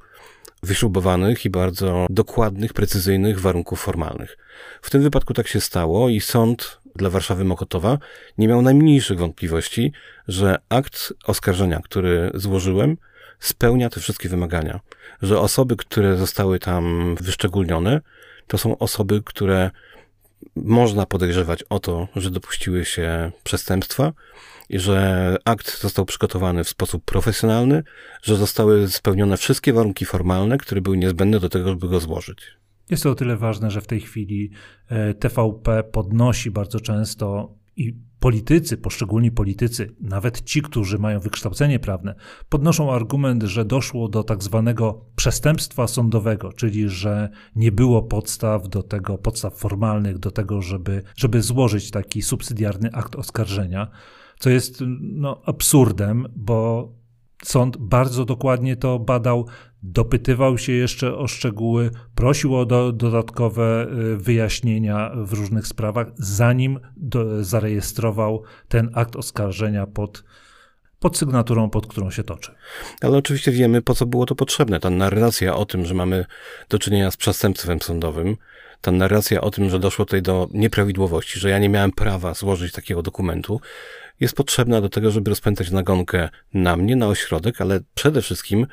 wyśrubowanych 0.62 1.44
i 1.44 1.50
bardzo 1.50 2.06
dokładnych, 2.10 2.72
precyzyjnych 2.72 3.40
warunków 3.40 3.80
formalnych. 3.80 4.38
W 4.82 4.90
tym 4.90 5.02
wypadku 5.02 5.34
tak 5.34 5.48
się 5.48 5.60
stało 5.60 6.08
i 6.08 6.20
sąd 6.20 6.80
dla 6.94 7.10
Warszawy 7.10 7.44
Mokotowa 7.44 7.98
nie 8.38 8.48
miał 8.48 8.62
najmniejszych 8.62 9.18
wątpliwości, 9.18 9.92
że 10.28 10.56
akt 10.68 11.12
oskarżenia, 11.24 11.80
który 11.84 12.30
złożyłem, 12.34 12.96
spełnia 13.40 13.90
te 13.90 14.00
wszystkie 14.00 14.28
wymagania. 14.28 14.80
Że 15.22 15.40
osoby, 15.40 15.76
które 15.76 16.16
zostały 16.16 16.58
tam 16.58 17.14
wyszczególnione, 17.20 18.00
to 18.46 18.58
są 18.58 18.78
osoby, 18.78 19.22
które 19.24 19.70
można 20.56 21.06
podejrzewać 21.06 21.62
o 21.62 21.78
to, 21.78 22.08
że 22.16 22.30
dopuściły 22.30 22.84
się 22.84 23.32
przestępstwa, 23.44 24.12
i 24.68 24.78
że 24.78 25.36
akt 25.44 25.80
został 25.80 26.04
przygotowany 26.04 26.64
w 26.64 26.68
sposób 26.68 27.04
profesjonalny, 27.04 27.82
że 28.22 28.36
zostały 28.36 28.88
spełnione 28.88 29.36
wszystkie 29.36 29.72
warunki 29.72 30.04
formalne, 30.04 30.58
które 30.58 30.80
były 30.80 30.96
niezbędne 30.96 31.40
do 31.40 31.48
tego, 31.48 31.68
żeby 31.68 31.88
go 31.88 32.00
złożyć. 32.00 32.38
Jest 32.90 33.02
to 33.02 33.10
o 33.10 33.14
tyle 33.14 33.36
ważne, 33.36 33.70
że 33.70 33.80
w 33.80 33.86
tej 33.86 34.00
chwili 34.00 34.50
e, 34.88 35.14
TVP 35.14 35.82
podnosi 35.82 36.50
bardzo 36.50 36.80
często 36.80 37.54
i 37.76 37.94
politycy, 38.26 38.76
poszczególni 38.76 39.30
politycy, 39.30 39.94
nawet 40.00 40.44
ci, 40.44 40.62
którzy 40.62 40.98
mają 40.98 41.20
wykształcenie 41.20 41.78
prawne, 41.78 42.14
podnoszą 42.48 42.92
argument, 42.92 43.42
że 43.42 43.64
doszło 43.64 44.08
do 44.08 44.22
tak 44.22 44.42
zwanego 44.42 45.04
przestępstwa 45.16 45.86
sądowego, 45.86 46.52
czyli 46.52 46.88
że 46.88 47.28
nie 47.56 47.72
było 47.72 48.02
podstaw 48.02 48.68
do 48.68 48.82
tego, 48.82 49.18
podstaw 49.18 49.58
formalnych 49.58 50.18
do 50.18 50.30
tego, 50.30 50.62
żeby, 50.62 51.02
żeby 51.16 51.42
złożyć 51.42 51.90
taki 51.90 52.22
subsydiarny 52.22 52.92
akt 52.92 53.16
oskarżenia 53.16 53.90
co 54.38 54.50
jest 54.50 54.82
no, 55.00 55.42
absurdem, 55.44 56.26
bo 56.36 56.88
sąd 57.42 57.76
bardzo 57.76 58.24
dokładnie 58.24 58.76
to 58.76 58.98
badał, 58.98 59.46
dopytywał 59.92 60.58
się 60.58 60.72
jeszcze 60.72 61.16
o 61.16 61.26
szczegóły, 61.26 61.90
prosił 62.14 62.56
o 62.56 62.66
do, 62.66 62.92
dodatkowe 62.92 63.86
y, 64.12 64.16
wyjaśnienia 64.16 65.10
w 65.16 65.32
różnych 65.32 65.66
sprawach, 65.66 66.06
zanim 66.16 66.80
do, 66.96 67.44
zarejestrował 67.44 68.42
ten 68.68 68.90
akt 68.94 69.16
oskarżenia 69.16 69.86
pod, 69.86 70.24
pod 70.98 71.18
sygnaturą, 71.18 71.70
pod 71.70 71.86
którą 71.86 72.10
się 72.10 72.24
toczy. 72.24 72.52
Ale 73.00 73.18
oczywiście 73.18 73.52
wiemy, 73.52 73.82
po 73.82 73.94
co 73.94 74.06
było 74.06 74.26
to 74.26 74.34
potrzebne. 74.34 74.80
Ta 74.80 74.90
narracja 74.90 75.56
o 75.56 75.64
tym, 75.64 75.86
że 75.86 75.94
mamy 75.94 76.24
do 76.68 76.78
czynienia 76.78 77.10
z 77.10 77.16
przestępstwem 77.16 77.82
sądowym, 77.82 78.36
ta 78.80 78.92
narracja 78.92 79.40
o 79.40 79.50
tym, 79.50 79.70
że 79.70 79.78
doszło 79.78 80.04
tutaj 80.04 80.22
do 80.22 80.48
nieprawidłowości, 80.52 81.40
że 81.40 81.50
ja 81.50 81.58
nie 81.58 81.68
miałem 81.68 81.92
prawa 81.92 82.34
złożyć 82.34 82.72
takiego 82.72 83.02
dokumentu, 83.02 83.60
jest 84.20 84.34
potrzebna 84.34 84.80
do 84.80 84.88
tego, 84.88 85.10
żeby 85.10 85.30
rozpętać 85.30 85.70
nagonkę 85.70 86.28
na 86.54 86.76
mnie, 86.76 86.96
na 86.96 87.08
ośrodek, 87.08 87.60
ale 87.60 87.80
przede 87.94 88.22
wszystkim 88.22 88.66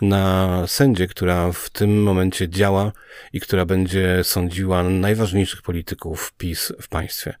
na 0.00 0.64
sędzię, 0.66 1.06
która 1.06 1.52
w 1.52 1.70
tym 1.70 2.02
momencie 2.02 2.48
działa 2.48 2.92
i 3.32 3.40
która 3.40 3.66
będzie 3.66 4.24
sądziła 4.24 4.82
najważniejszych 4.82 5.62
polityków 5.62 6.32
PiS 6.38 6.72
w 6.80 6.88
państwie. 6.88 7.34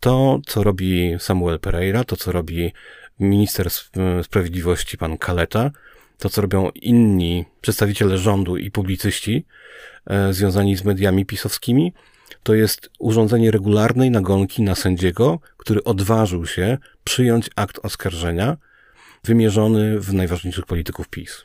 To, 0.00 0.40
co 0.46 0.62
robi 0.62 1.16
Samuel 1.18 1.60
Pereira, 1.60 2.04
to, 2.04 2.16
co 2.16 2.32
robi 2.32 2.72
minister 3.20 3.68
sprawiedliwości 4.22 4.98
pan 4.98 5.18
Kaleta, 5.18 5.70
to, 6.18 6.28
co 6.28 6.40
robią 6.40 6.70
inni 6.74 7.44
przedstawiciele 7.60 8.18
rządu 8.18 8.56
i 8.56 8.70
publicyści 8.70 9.46
e, 10.06 10.32
związani 10.32 10.76
z 10.76 10.84
mediami 10.84 11.26
pisowskimi, 11.26 11.92
to 12.44 12.54
jest 12.54 12.90
urządzenie 12.98 13.50
regularnej 13.50 14.10
nagonki 14.10 14.62
na 14.62 14.74
sędziego, 14.74 15.40
który 15.56 15.84
odważył 15.84 16.46
się 16.46 16.78
przyjąć 17.04 17.50
akt 17.56 17.80
oskarżenia 17.82 18.56
wymierzony 19.24 20.00
w 20.00 20.12
najważniejszych 20.12 20.66
polityków 20.66 21.08
PiS. 21.08 21.44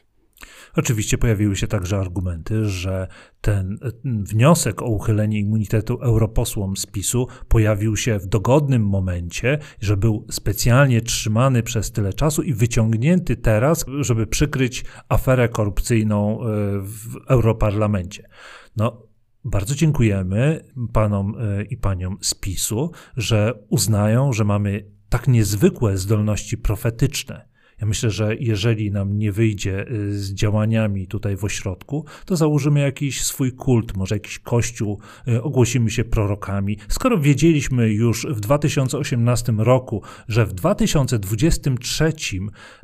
Oczywiście 0.76 1.18
pojawiły 1.18 1.56
się 1.56 1.68
także 1.68 1.98
argumenty, 1.98 2.66
że 2.66 3.08
ten 3.42 3.80
wniosek 4.04 4.82
o 4.82 4.86
uchylenie 4.86 5.40
immunitetu 5.40 5.98
europosłom 6.02 6.78
z 6.78 6.86
PiSu 6.86 7.28
pojawił 7.48 7.98
się 7.98 8.20
w 8.20 8.28
dogodnym 8.28 8.88
momencie, 8.88 9.60
że 9.82 9.98
był 9.98 10.26
specjalnie 10.32 11.02
trzymany 11.02 11.64
przez 11.64 11.92
tyle 11.92 12.14
czasu 12.14 12.42
i 12.42 12.54
wyciągnięty 12.54 13.36
teraz, 13.36 13.86
żeby 14.00 14.28
przykryć 14.28 14.86
aferę 15.10 15.50
korupcyjną 15.50 16.42
e, 16.42 16.46
w 16.82 17.18
Europarlamencie. 17.28 18.30
No, 18.78 19.09
bardzo 19.46 19.76
dziękujemy 19.76 20.64
panom 20.94 21.36
e, 21.40 21.64
i 21.64 21.78
paniom 21.78 22.18
z 22.22 22.34
PiSu, 22.34 22.92
że 23.18 23.54
uznają, 23.70 24.34
że 24.34 24.44
mamy 24.44 24.86
tak 25.10 25.28
niezwykłe 25.28 25.98
zdolności 25.98 26.58
profetyczne. 26.58 27.50
Ja 27.82 27.88
myślę, 27.88 28.10
że 28.10 28.36
jeżeli 28.36 28.92
nam 28.92 29.18
nie 29.18 29.32
wyjdzie 29.32 29.88
e, 29.88 30.12
z 30.12 30.34
działaniami 30.34 31.08
tutaj 31.08 31.38
w 31.38 31.44
ośrodku, 31.44 32.06
to 32.26 32.36
założymy 32.36 32.80
jakiś 32.80 33.24
swój 33.24 33.52
kult, 33.52 33.98
może 33.98 34.16
jakiś 34.16 34.40
kościół, 34.40 35.00
e, 35.28 35.44
ogłosimy 35.44 35.90
się 35.90 36.04
prorokami. 36.04 36.78
Skoro 36.88 37.18
wiedzieliśmy 37.18 37.94
już 37.94 38.28
w 38.30 38.40
2018 38.40 39.54
roku, 39.58 40.04
że 40.28 40.46
w 40.46 40.54
2023 40.54 42.14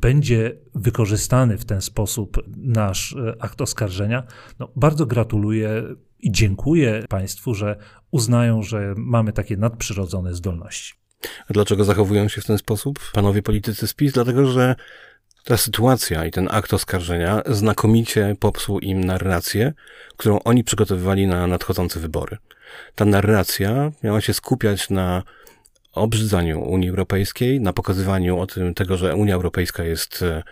będzie 0.02 0.58
wykorzystany 0.76 1.58
w 1.58 1.66
ten 1.66 1.82
sposób 1.82 2.38
nasz 2.58 3.16
akt 3.40 3.62
oskarżenia, 3.62 4.24
no 4.60 4.72
bardzo 4.76 5.06
gratuluję 5.06 5.84
i 6.26 6.32
dziękuję 6.32 7.04
Państwu, 7.10 7.54
że 7.54 7.76
uznają, 8.12 8.64
że 8.64 8.94
mamy 8.98 9.34
takie 9.34 9.58
nadprzyrodzone 9.58 10.34
zdolności. 10.34 10.94
A 11.50 11.54
dlaczego 11.54 11.84
zachowują 11.84 12.28
się 12.28 12.42
w 12.42 12.46
ten 12.46 12.58
sposób 12.58 13.00
panowie 13.14 13.42
politycy 13.42 13.88
z 13.88 13.94
PiS? 13.94 14.14
Dlatego, 14.14 14.48
że 14.48 14.76
ta 15.44 15.58
sytuacja 15.58 16.26
i 16.26 16.32
ten 16.32 16.48
akt 16.52 16.74
oskarżenia 16.74 17.42
znakomicie 17.46 18.36
popsuł 18.40 18.80
im 18.80 19.04
narrację, 19.04 19.74
którą 20.18 20.40
oni 20.40 20.64
przygotowywali 20.64 21.28
na 21.28 21.48
nadchodzące 21.48 22.00
wybory. 22.00 22.38
Ta 22.96 23.06
narracja 23.06 23.92
miała 24.04 24.22
się 24.22 24.34
skupiać 24.34 24.90
na 24.90 25.24
obrzydzaniu 25.96 26.62
Unii 26.62 26.90
Europejskiej, 26.90 27.62
na 27.62 27.74
pokazywaniu 27.74 28.40
o 28.40 28.48
tym 28.48 28.74
tego, 28.74 28.98
że 28.98 29.16
Unia 29.16 29.36
Europejska 29.36 29.84
jest 29.84 30.22
e, 30.22 30.44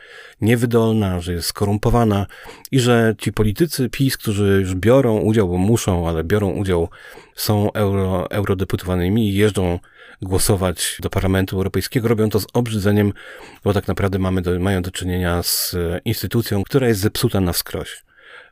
niewydolna, 0.41 1.19
że 1.19 1.33
jest 1.33 1.47
skorumpowana 1.47 2.25
i 2.71 2.79
że 2.79 3.15
ci 3.17 3.33
politycy 3.33 3.89
PiS, 3.89 4.17
którzy 4.17 4.57
już 4.61 4.75
biorą 4.75 5.19
udział, 5.19 5.49
bo 5.49 5.57
muszą, 5.57 6.07
ale 6.07 6.23
biorą 6.23 6.49
udział, 6.49 6.89
są 7.35 7.71
euro, 7.73 8.31
eurodeputowanymi 8.31 9.29
i 9.29 9.33
jeżdżą 9.33 9.79
głosować 10.21 10.97
do 11.01 11.09
Parlamentu 11.09 11.55
Europejskiego, 11.55 12.07
robią 12.07 12.29
to 12.29 12.39
z 12.39 12.47
obrzydzeniem, 12.53 13.13
bo 13.63 13.73
tak 13.73 13.87
naprawdę 13.87 14.19
mamy 14.19 14.41
do, 14.41 14.59
mają 14.59 14.81
do 14.81 14.91
czynienia 14.91 15.43
z 15.43 15.73
e, 15.73 15.99
instytucją, 16.05 16.63
która 16.63 16.87
jest 16.87 17.01
zepsuta 17.01 17.41
na 17.41 17.53
wskroś. 17.53 18.03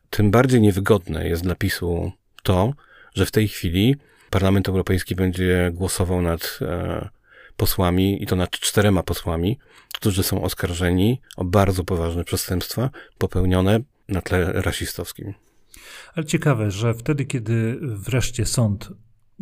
Tym 0.10 0.32
bardziej 0.32 0.62
niewygodne 0.62 1.28
jest 1.28 1.44
dla 1.44 1.56
PiSu 1.56 2.12
to, 2.44 2.74
że 3.16 3.26
w 3.26 3.32
tej 3.32 3.48
chwili 3.48 3.96
Parlament 4.32 4.70
Europejski 4.70 5.16
będzie 5.16 5.72
głosował 5.74 6.22
nad 6.22 6.60
e, 6.62 7.10
posłami, 7.58 8.24
i 8.24 8.28
to 8.28 8.36
nad 8.36 8.50
czterema 8.50 9.04
posłami, 9.04 9.60
którzy 9.94 10.24
są 10.24 10.44
oskarżeni 10.44 11.22
o 11.38 11.46
bardzo 11.46 11.84
poważne 11.84 12.24
przestępstwa 12.24 12.90
popełnione 13.18 13.80
na 14.08 14.22
tle 14.22 14.52
rasistowskim. 14.54 15.34
Ale 16.16 16.26
ciekawe, 16.26 16.72
że 16.72 16.94
wtedy, 16.94 17.26
kiedy 17.26 17.80
wreszcie 17.82 18.46
sąd 18.46 18.90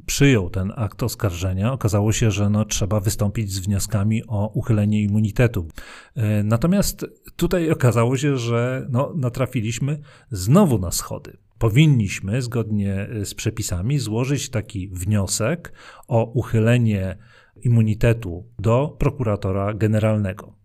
przyjął 0.05 0.49
ten 0.49 0.73
akt 0.75 1.03
oskarżenia, 1.03 1.73
okazało 1.73 2.11
się, 2.11 2.31
że 2.31 2.49
no, 2.49 2.65
trzeba 2.65 2.99
wystąpić 2.99 3.51
z 3.51 3.59
wnioskami 3.59 4.23
o 4.27 4.51
uchylenie 4.53 5.01
immunitetu. 5.01 5.67
E, 6.15 6.43
natomiast 6.43 7.05
tutaj 7.35 7.71
okazało 7.71 8.17
się, 8.17 8.37
że 8.37 8.87
no, 8.89 9.13
natrafiliśmy 9.15 9.99
znowu 10.31 10.79
na 10.79 10.91
schody 10.91 11.37
powinniśmy, 11.59 12.41
zgodnie 12.41 13.09
y, 13.09 13.25
z 13.25 13.33
przepisami, 13.33 13.99
złożyć 13.99 14.49
taki 14.49 14.87
wniosek 14.87 15.73
o 16.07 16.23
uchylenie 16.23 17.17
immunitetu 17.61 18.45
do 18.59 18.95
prokuratora 18.99 19.73
generalnego. 19.73 20.59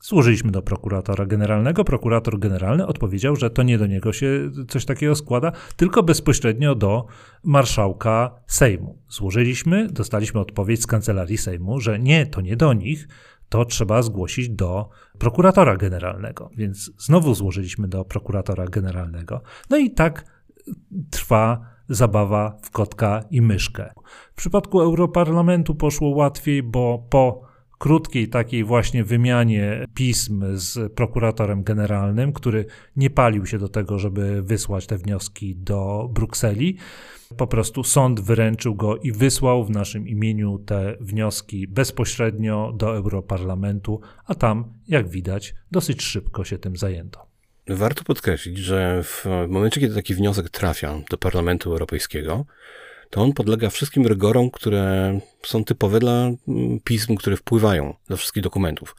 Złożyliśmy 0.00 0.50
do 0.50 0.62
prokuratora 0.62 1.26
generalnego. 1.26 1.84
Prokurator 1.84 2.38
generalny 2.38 2.86
odpowiedział, 2.86 3.36
że 3.36 3.50
to 3.50 3.62
nie 3.62 3.78
do 3.78 3.86
niego 3.86 4.12
się 4.12 4.50
coś 4.68 4.84
takiego 4.84 5.14
składa, 5.14 5.52
tylko 5.76 6.02
bezpośrednio 6.02 6.74
do 6.74 7.06
marszałka 7.44 8.34
Sejmu. 8.46 8.98
Złożyliśmy, 9.08 9.88
dostaliśmy 9.88 10.40
odpowiedź 10.40 10.82
z 10.82 10.86
kancelarii 10.86 11.38
Sejmu, 11.38 11.80
że 11.80 11.98
nie, 11.98 12.26
to 12.26 12.40
nie 12.40 12.56
do 12.56 12.72
nich, 12.72 13.08
to 13.48 13.64
trzeba 13.64 14.02
zgłosić 14.02 14.48
do 14.48 14.88
prokuratora 15.18 15.76
generalnego. 15.76 16.50
Więc 16.56 16.90
znowu 16.98 17.34
złożyliśmy 17.34 17.88
do 17.88 18.04
prokuratora 18.04 18.66
generalnego. 18.66 19.42
No 19.70 19.76
i 19.76 19.90
tak 19.90 20.37
trwa 21.10 21.60
zabawa 21.88 22.58
w 22.62 22.70
kotka 22.70 23.24
i 23.30 23.42
myszkę. 23.42 23.92
W 24.32 24.36
przypadku 24.36 24.80
Europarlamentu 24.80 25.74
poszło 25.74 26.08
łatwiej, 26.08 26.62
bo 26.62 27.06
po 27.10 27.48
krótkiej 27.78 28.28
takiej 28.28 28.64
właśnie 28.64 29.04
wymianie 29.04 29.86
pism 29.94 30.44
z 30.52 30.92
prokuratorem 30.92 31.62
generalnym, 31.62 32.32
który 32.32 32.66
nie 32.96 33.10
palił 33.10 33.46
się 33.46 33.58
do 33.58 33.68
tego, 33.68 33.98
żeby 33.98 34.42
wysłać 34.42 34.86
te 34.86 34.98
wnioski 34.98 35.56
do 35.56 36.08
Brukseli. 36.12 36.76
Po 37.36 37.46
prostu 37.46 37.84
sąd 37.84 38.20
wyręczył 38.20 38.74
go 38.74 38.96
i 38.96 39.12
wysłał 39.12 39.64
w 39.64 39.70
naszym 39.70 40.08
imieniu 40.08 40.58
te 40.58 40.96
wnioski 41.00 41.68
bezpośrednio 41.68 42.72
do 42.76 42.96
Europarlamentu, 42.96 44.00
a 44.26 44.34
tam, 44.34 44.64
jak 44.88 45.08
widać, 45.08 45.54
dosyć 45.70 46.02
szybko 46.02 46.44
się 46.44 46.58
tym 46.58 46.76
zajęto. 46.76 47.28
Warto 47.68 48.04
podkreślić, 48.04 48.58
że 48.58 49.02
w 49.02 49.26
momencie, 49.48 49.80
kiedy 49.80 49.94
taki 49.94 50.14
wniosek 50.14 50.50
trafia 50.50 51.00
do 51.10 51.18
Parlamentu 51.18 51.70
Europejskiego, 51.70 52.44
to 53.10 53.22
on 53.22 53.32
podlega 53.32 53.70
wszystkim 53.70 54.06
rygorom, 54.06 54.50
które 54.50 55.18
są 55.42 55.64
typowe 55.64 56.00
dla 56.00 56.12
mm, 56.48 56.80
pism, 56.84 57.16
które 57.16 57.36
wpływają 57.36 57.94
do 58.08 58.16
wszystkich 58.16 58.42
dokumentów. 58.42 58.96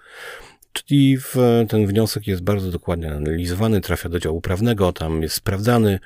Czyli 0.74 1.18
ten 1.70 1.88
wniosek 1.88 2.28
jest 2.28 2.44
bardzo 2.44 2.72
dokładnie 2.72 3.12
analizowany, 3.12 3.82
trafia 3.82 4.10
do 4.10 4.20
działu 4.20 4.42
prawnego, 4.42 4.94
tam 4.94 5.22
jest 5.22 5.36
sprawdzany, 5.36 6.00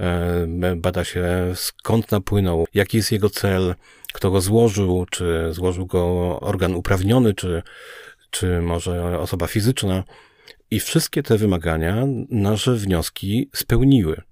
e, 0.00 0.76
bada 0.76 1.04
się 1.04 1.26
skąd 1.54 2.10
napłynął, 2.10 2.66
jaki 2.74 2.96
jest 2.96 3.12
jego 3.12 3.30
cel, 3.30 3.74
kto 4.12 4.30
go 4.30 4.40
złożył, 4.40 5.06
czy 5.10 5.48
złożył 5.50 5.86
go 5.86 6.40
organ 6.40 6.74
uprawniony, 6.74 7.34
czy, 7.34 7.62
czy 8.30 8.60
może 8.60 9.18
osoba 9.18 9.46
fizyczna. 9.46 10.04
I 10.72 10.80
wszystkie 10.80 11.22
te 11.22 11.38
wymagania 11.38 12.06
nasze 12.30 12.74
wnioski 12.74 13.48
spełniły. 13.54 14.22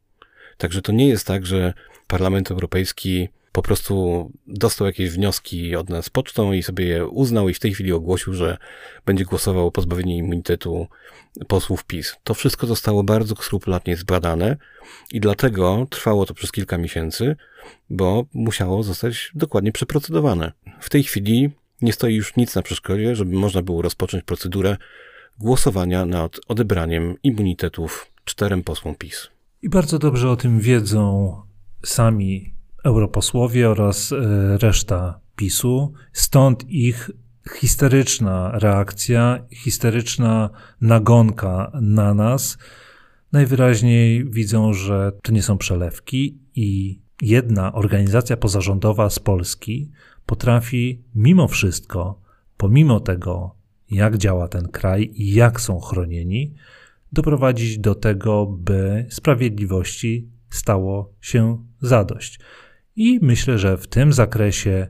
Także 0.57 0.83
to 0.83 0.92
nie 0.92 1.09
jest 1.09 1.26
tak, 1.26 1.46
że 1.46 1.74
Parlament 2.07 2.50
Europejski 2.50 3.29
po 3.53 3.62
prostu 3.62 4.31
dostał 4.46 4.87
jakieś 4.87 5.11
wnioski 5.11 5.76
od 5.76 5.88
nas 5.88 6.11
pocztą 6.11 6.53
i 6.53 6.62
sobie 6.62 6.87
je 6.87 7.07
uznał 7.07 7.48
i 7.48 7.55
w 7.55 7.61
tej 7.61 7.74
chwili 7.74 7.92
ogłosił, 7.92 8.35
że 8.35 8.57
będzie 9.06 9.25
głosował 9.25 9.67
o 9.67 9.71
pozbawienie 9.71 10.17
immunitetu 10.17 10.87
posłów 11.48 11.85
PiS. 11.85 12.17
To 12.25 12.35
wszystko 12.35 12.67
zostało 12.67 13.02
bardzo 13.02 13.35
skrupulatnie 13.37 13.96
zbadane 13.96 14.56
i 15.12 15.21
dlatego 15.21 15.87
trwało 15.90 16.27
to 16.27 16.35
przez 16.35 16.52
kilka 16.52 16.79
miesięcy, 16.79 17.37
bo 17.90 18.27
musiało 18.35 18.83
zostać 18.83 19.31
dokładnie 19.35 19.73
przeprocedowane. 19.73 20.52
W 20.81 20.90
tej 20.90 21.02
chwili 21.02 21.50
nie 21.83 21.92
stoi 21.92 22.14
już 22.14 22.37
nic 22.37 22.54
na 22.54 22.62
przeszkodzie, 22.62 23.17
żeby 23.17 23.37
można 23.37 23.62
było 23.62 23.83
rozpocząć 23.83 24.25
procedurę 24.25 24.77
głosowania 25.40 26.06
nad 26.06 26.40
odebraniem 26.48 27.14
immunitetów 27.22 28.12
czterem 28.24 28.62
posłom 28.62 28.94
PiS. 28.94 29.28
I 29.62 29.68
bardzo 29.68 29.98
dobrze 29.98 30.30
o 30.30 30.36
tym 30.36 30.60
wiedzą 30.60 31.36
sami 31.84 32.54
europosłowie 32.84 33.70
oraz 33.70 34.12
e, 34.12 34.16
reszta 34.58 35.20
PiSu, 35.36 35.92
stąd 36.12 36.64
ich 36.68 37.10
histeryczna 37.54 38.50
reakcja, 38.54 39.44
histeryczna 39.50 40.50
nagonka 40.80 41.72
na 41.80 42.14
nas. 42.14 42.58
Najwyraźniej 43.32 44.24
widzą, 44.24 44.72
że 44.72 45.12
to 45.22 45.32
nie 45.32 45.42
są 45.42 45.58
przelewki 45.58 46.38
i 46.54 47.00
jedna 47.22 47.72
organizacja 47.72 48.36
pozarządowa 48.36 49.10
z 49.10 49.18
Polski 49.18 49.90
potrafi 50.26 51.02
mimo 51.14 51.48
wszystko, 51.48 52.20
pomimo 52.56 53.00
tego, 53.00 53.60
jak 53.90 54.18
działa 54.18 54.48
ten 54.48 54.68
kraj 54.68 55.10
i 55.14 55.34
jak 55.34 55.60
są 55.60 55.80
chronieni, 55.80 56.54
doprowadzić 57.12 57.78
do 57.78 57.94
tego, 57.94 58.46
by 58.46 59.06
sprawiedliwości 59.10 60.28
stało 60.50 61.14
się 61.20 61.64
zadość. 61.80 62.40
I 62.96 63.18
myślę, 63.22 63.58
że 63.58 63.76
w 63.76 63.86
tym 63.86 64.12
zakresie 64.12 64.88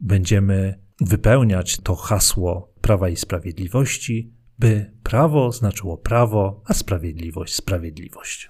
będziemy 0.00 0.78
wypełniać 1.00 1.76
to 1.76 1.94
hasło 1.94 2.72
Prawa 2.80 3.08
i 3.08 3.16
Sprawiedliwości, 3.16 4.32
by 4.58 4.90
prawo 5.02 5.52
znaczyło 5.52 5.98
prawo, 5.98 6.62
a 6.64 6.74
sprawiedliwość 6.74 7.54
sprawiedliwość. 7.54 8.49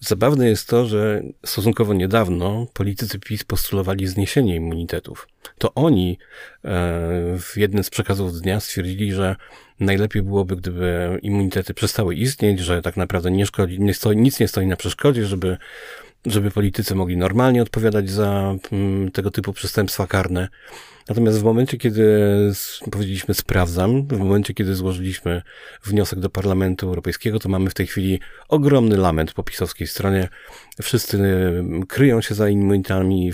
Zabawne 0.00 0.48
jest 0.48 0.68
to, 0.68 0.86
że 0.86 1.22
stosunkowo 1.46 1.94
niedawno 1.94 2.66
politycy 2.72 3.18
PiS 3.18 3.44
postulowali 3.44 4.06
zniesienie 4.06 4.56
immunitetów. 4.56 5.28
To 5.58 5.74
oni 5.74 6.18
e, 6.64 6.68
w 7.38 7.52
jednym 7.56 7.84
z 7.84 7.90
przekazów 7.90 8.40
dnia 8.40 8.60
stwierdzili, 8.60 9.12
że 9.12 9.36
najlepiej 9.80 10.22
byłoby, 10.22 10.56
gdyby 10.56 11.18
immunitety 11.22 11.74
przestały 11.74 12.14
istnieć, 12.14 12.60
że 12.60 12.82
tak 12.82 12.96
naprawdę 12.96 13.30
nie 13.30 13.46
szkodzi, 13.46 13.80
nie 13.80 13.94
stoi, 13.94 14.16
nic 14.16 14.40
nie 14.40 14.48
stoi 14.48 14.66
na 14.66 14.76
przeszkodzie, 14.76 15.26
żeby, 15.26 15.56
żeby 16.26 16.50
politycy 16.50 16.94
mogli 16.94 17.16
normalnie 17.16 17.62
odpowiadać 17.62 18.10
za 18.10 18.54
mm, 18.72 19.10
tego 19.10 19.30
typu 19.30 19.52
przestępstwa 19.52 20.06
karne. 20.06 20.48
Natomiast 21.08 21.40
w 21.40 21.44
momencie, 21.44 21.78
kiedy 21.78 22.28
powiedzieliśmy 22.90 23.34
sprawdzam, 23.34 24.06
w 24.06 24.18
momencie, 24.18 24.54
kiedy 24.54 24.74
złożyliśmy 24.74 25.42
wniosek 25.84 26.20
do 26.20 26.30
Parlamentu 26.30 26.86
Europejskiego, 26.86 27.38
to 27.38 27.48
mamy 27.48 27.70
w 27.70 27.74
tej 27.74 27.86
chwili 27.86 28.20
ogromny 28.48 28.96
lament 28.96 29.32
po 29.32 29.42
pisowskiej 29.42 29.86
stronie. 29.86 30.28
Wszyscy 30.82 31.16
mm, 31.18 31.86
kryją 31.86 32.20
się 32.20 32.34
za 32.34 32.48
immunitami, 32.48 33.32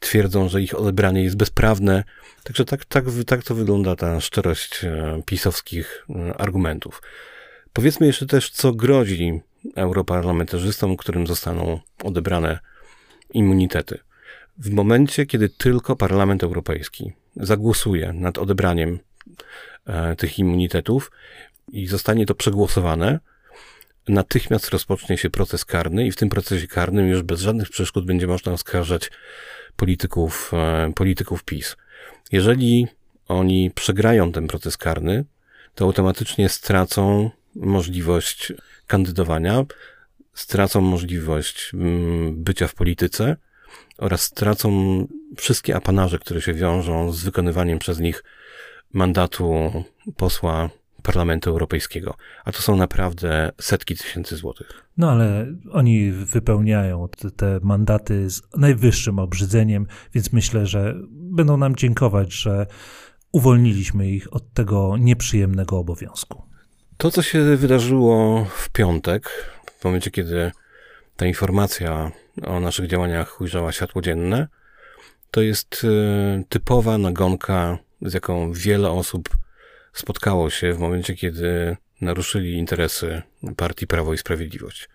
twierdzą, 0.00 0.48
że 0.48 0.62
ich 0.62 0.78
odebranie 0.78 1.24
jest 1.24 1.36
bezprawne. 1.36 2.04
Także 2.44 2.64
tak, 2.64 2.84
tak, 2.84 3.04
tak 3.26 3.42
to 3.42 3.54
wygląda 3.54 3.96
ta 3.96 4.20
szczerość 4.20 4.84
e, 4.84 5.22
pisowskich 5.26 6.06
e, 6.10 6.34
argumentów. 6.40 7.02
Powiedzmy 7.72 8.06
jeszcze 8.06 8.26
też, 8.26 8.50
co 8.50 8.72
grozi 8.72 9.40
europarlamentarzystom, 9.76 10.96
którym 10.96 11.26
zostaną 11.26 11.80
odebrane 12.04 12.58
immunitety. 13.34 13.98
W 14.58 14.70
momencie, 14.70 15.26
kiedy 15.26 15.48
tylko 15.48 15.96
Parlament 15.96 16.42
Europejski 16.44 17.12
zagłosuje 17.36 18.12
nad 18.12 18.38
odebraniem 18.38 18.98
e, 19.86 20.16
tych 20.16 20.38
immunitetów 20.38 21.10
i 21.72 21.86
zostanie 21.86 22.26
to 22.26 22.34
przegłosowane, 22.34 23.20
natychmiast 24.08 24.68
rozpocznie 24.68 25.18
się 25.18 25.30
proces 25.30 25.64
karny 25.64 26.06
i 26.06 26.12
w 26.12 26.16
tym 26.16 26.28
procesie 26.28 26.66
karnym 26.66 27.08
już 27.08 27.22
bez 27.22 27.40
żadnych 27.40 27.70
przeszkód 27.70 28.06
będzie 28.06 28.26
można 28.26 28.52
oskarżać 28.52 29.10
polityków, 29.76 30.52
e, 30.54 30.92
polityków 30.94 31.44
PiS. 31.44 31.76
Jeżeli 32.32 32.88
oni 33.28 33.70
przegrają 33.70 34.32
ten 34.32 34.46
proces 34.46 34.76
karny, 34.76 35.24
to 35.74 35.84
automatycznie 35.84 36.48
stracą 36.48 37.30
możliwość 37.54 38.52
kandydowania, 38.90 39.64
stracą 40.34 40.80
możliwość 40.80 41.70
mm, 41.74 42.42
bycia 42.44 42.66
w 42.66 42.74
polityce 42.74 43.36
oraz 43.98 44.22
stracą 44.22 44.68
wszystkie 45.36 45.76
apanarze, 45.76 46.18
które 46.18 46.40
się 46.40 46.54
wiążą 46.54 47.12
z 47.12 47.24
wykonywaniem 47.24 47.78
przez 47.78 48.00
nich 48.00 48.24
mandatu 48.92 49.72
posła 50.16 50.70
Parlamentu 51.02 51.50
Europejskiego. 51.50 52.14
A 52.44 52.52
to 52.52 52.62
są 52.62 52.76
naprawdę 52.76 53.52
setki 53.60 53.96
tysięcy 53.96 54.36
złotych. 54.36 54.86
No 54.96 55.10
ale 55.10 55.46
oni 55.72 56.12
wypełniają 56.12 57.08
te, 57.08 57.30
te, 57.30 57.60
mandaty 57.62 58.30
z 58.30 58.42
najwyższym 58.56 59.18
obrzydzeniem, 59.18 59.86
więc 60.14 60.32
myślę, 60.32 60.66
że 60.66 60.94
będą 61.10 61.56
nam 61.56 61.76
dziękować, 61.76 62.32
że 62.32 62.66
uwolniliśmy 63.32 64.10
ich 64.10 64.34
od 64.34 64.52
tego 64.52 64.96
nieprzyjemnego 64.96 65.78
obowiązku. 65.78 66.49
To, 67.00 67.10
co 67.10 67.22
się 67.22 67.56
wydarzyło 67.56 68.44
w 68.44 68.70
piątek, 68.70 69.30
w 69.78 69.84
momencie, 69.84 70.10
kiedy 70.10 70.52
ta 71.16 71.26
informacja 71.26 72.10
o 72.42 72.60
naszych 72.60 72.86
działaniach 72.86 73.40
ujrzała 73.40 73.72
światło 73.72 74.02
dzienne, 74.02 74.48
to 75.30 75.40
jest 75.40 75.82
e, 75.84 76.42
typowa 76.48 76.98
nagonka, 76.98 77.78
z 78.02 78.14
jaką 78.14 78.52
wiele 78.52 78.90
osób 78.90 79.28
spotkało 79.92 80.50
się 80.50 80.72
w 80.72 80.78
momencie, 80.78 81.14
kiedy 81.14 81.76
naruszyli 82.00 82.52
interesy 82.52 83.22
partii 83.56 83.86
Prawo 83.86 84.14
i 84.14 84.18
Sprawiedliwość. 84.18 84.88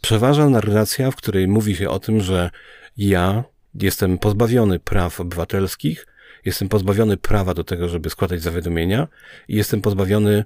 Przeważa 0.00 0.48
narracja, 0.48 1.10
w 1.10 1.16
której 1.16 1.48
mówi 1.48 1.76
się 1.76 1.88
o 1.90 1.98
tym, 1.98 2.20
że 2.20 2.50
ja 2.96 3.44
jestem 3.74 4.18
pozbawiony 4.18 4.78
praw 4.78 5.20
obywatelskich, 5.20 6.06
jestem 6.44 6.68
pozbawiony 6.68 7.16
prawa 7.16 7.54
do 7.54 7.64
tego, 7.64 7.88
żeby 7.88 8.10
składać 8.10 8.42
zawiadomienia 8.42 9.08
i 9.48 9.56
jestem 9.56 9.80
pozbawiony 9.80 10.44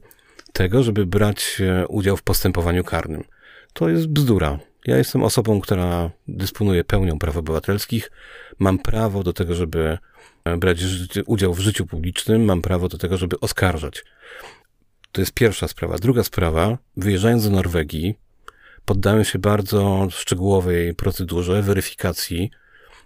tego, 0.56 0.82
żeby 0.82 1.06
brać 1.06 1.60
e, 1.60 1.86
udział 1.86 2.16
w 2.16 2.22
postępowaniu 2.22 2.84
karnym. 2.84 3.24
To 3.72 3.88
jest 3.88 4.06
bzdura. 4.06 4.58
Ja 4.86 4.96
jestem 4.96 5.22
osobą, 5.22 5.60
która 5.60 6.10
dysponuje 6.28 6.84
pełnią 6.84 7.18
praw 7.18 7.36
obywatelskich. 7.36 8.10
Mam 8.58 8.78
prawo 8.78 9.22
do 9.22 9.32
tego, 9.32 9.54
żeby 9.54 9.98
e, 10.44 10.56
brać 10.56 10.78
udział 11.26 11.54
w 11.54 11.58
życiu 11.58 11.86
publicznym, 11.86 12.44
mam 12.44 12.62
prawo 12.62 12.88
do 12.88 12.98
tego, 12.98 13.16
żeby 13.16 13.40
oskarżać. 13.40 14.04
To 15.12 15.20
jest 15.20 15.32
pierwsza 15.32 15.68
sprawa. 15.68 15.98
Druga 15.98 16.24
sprawa, 16.24 16.78
wyjeżdżając 16.96 17.44
do 17.44 17.50
Norwegii, 17.50 18.14
poddałem 18.84 19.24
się 19.24 19.38
bardzo 19.38 20.08
szczegółowej 20.10 20.94
procedurze 20.94 21.62
weryfikacji 21.62 22.50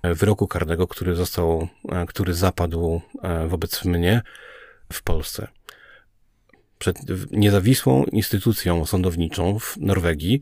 e, 0.02 0.14
wyroku 0.14 0.46
karnego, 0.46 0.86
który 0.86 1.14
został, 1.14 1.68
który 2.08 2.34
zapadł 2.34 3.00
wobec 3.48 3.84
mnie 3.84 4.22
w 4.92 5.02
Polsce 5.02 5.48
przed 6.80 6.96
niezawisłą 7.30 8.04
instytucją 8.04 8.86
sądowniczą 8.86 9.58
w 9.58 9.76
Norwegii, 9.76 10.40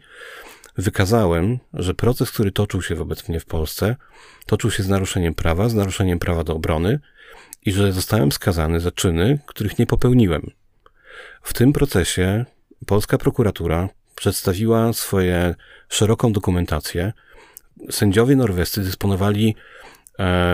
wykazałem, 0.77 1.59
że 1.75 1.95
proces, 1.95 2.31
który 2.31 2.53
toczył 2.53 2.83
się 2.83 2.95
wobec 2.95 3.29
mnie 3.29 3.41
w 3.41 3.45
Polsce, 3.45 3.97
toczył 4.47 4.71
się 4.71 4.83
z 4.83 4.89
naruszeniem 4.89 5.35
prawa, 5.35 5.69
z 5.69 5.75
naruszeniem 5.75 6.19
prawa 6.19 6.45
do 6.45 6.55
obrony 6.55 7.01
i 7.67 7.73
że 7.73 7.93
zostałem 7.93 8.33
skazany 8.33 8.81
za 8.81 8.91
czyny, 8.91 9.39
których 9.47 9.79
nie 9.79 9.87
popełniłem. 9.87 10.51
W 11.43 11.53
tym 11.53 11.73
procesie 11.73 12.45
polska 12.87 13.19
prokuratura 13.19 13.89
przedstawiła 14.15 14.93
swoje 14.93 15.55
szeroką 15.89 16.33
dokumentację. 16.33 17.13
Sędziowie 17.91 18.37
norwescy 18.37 18.81
dysponowali 18.81 19.57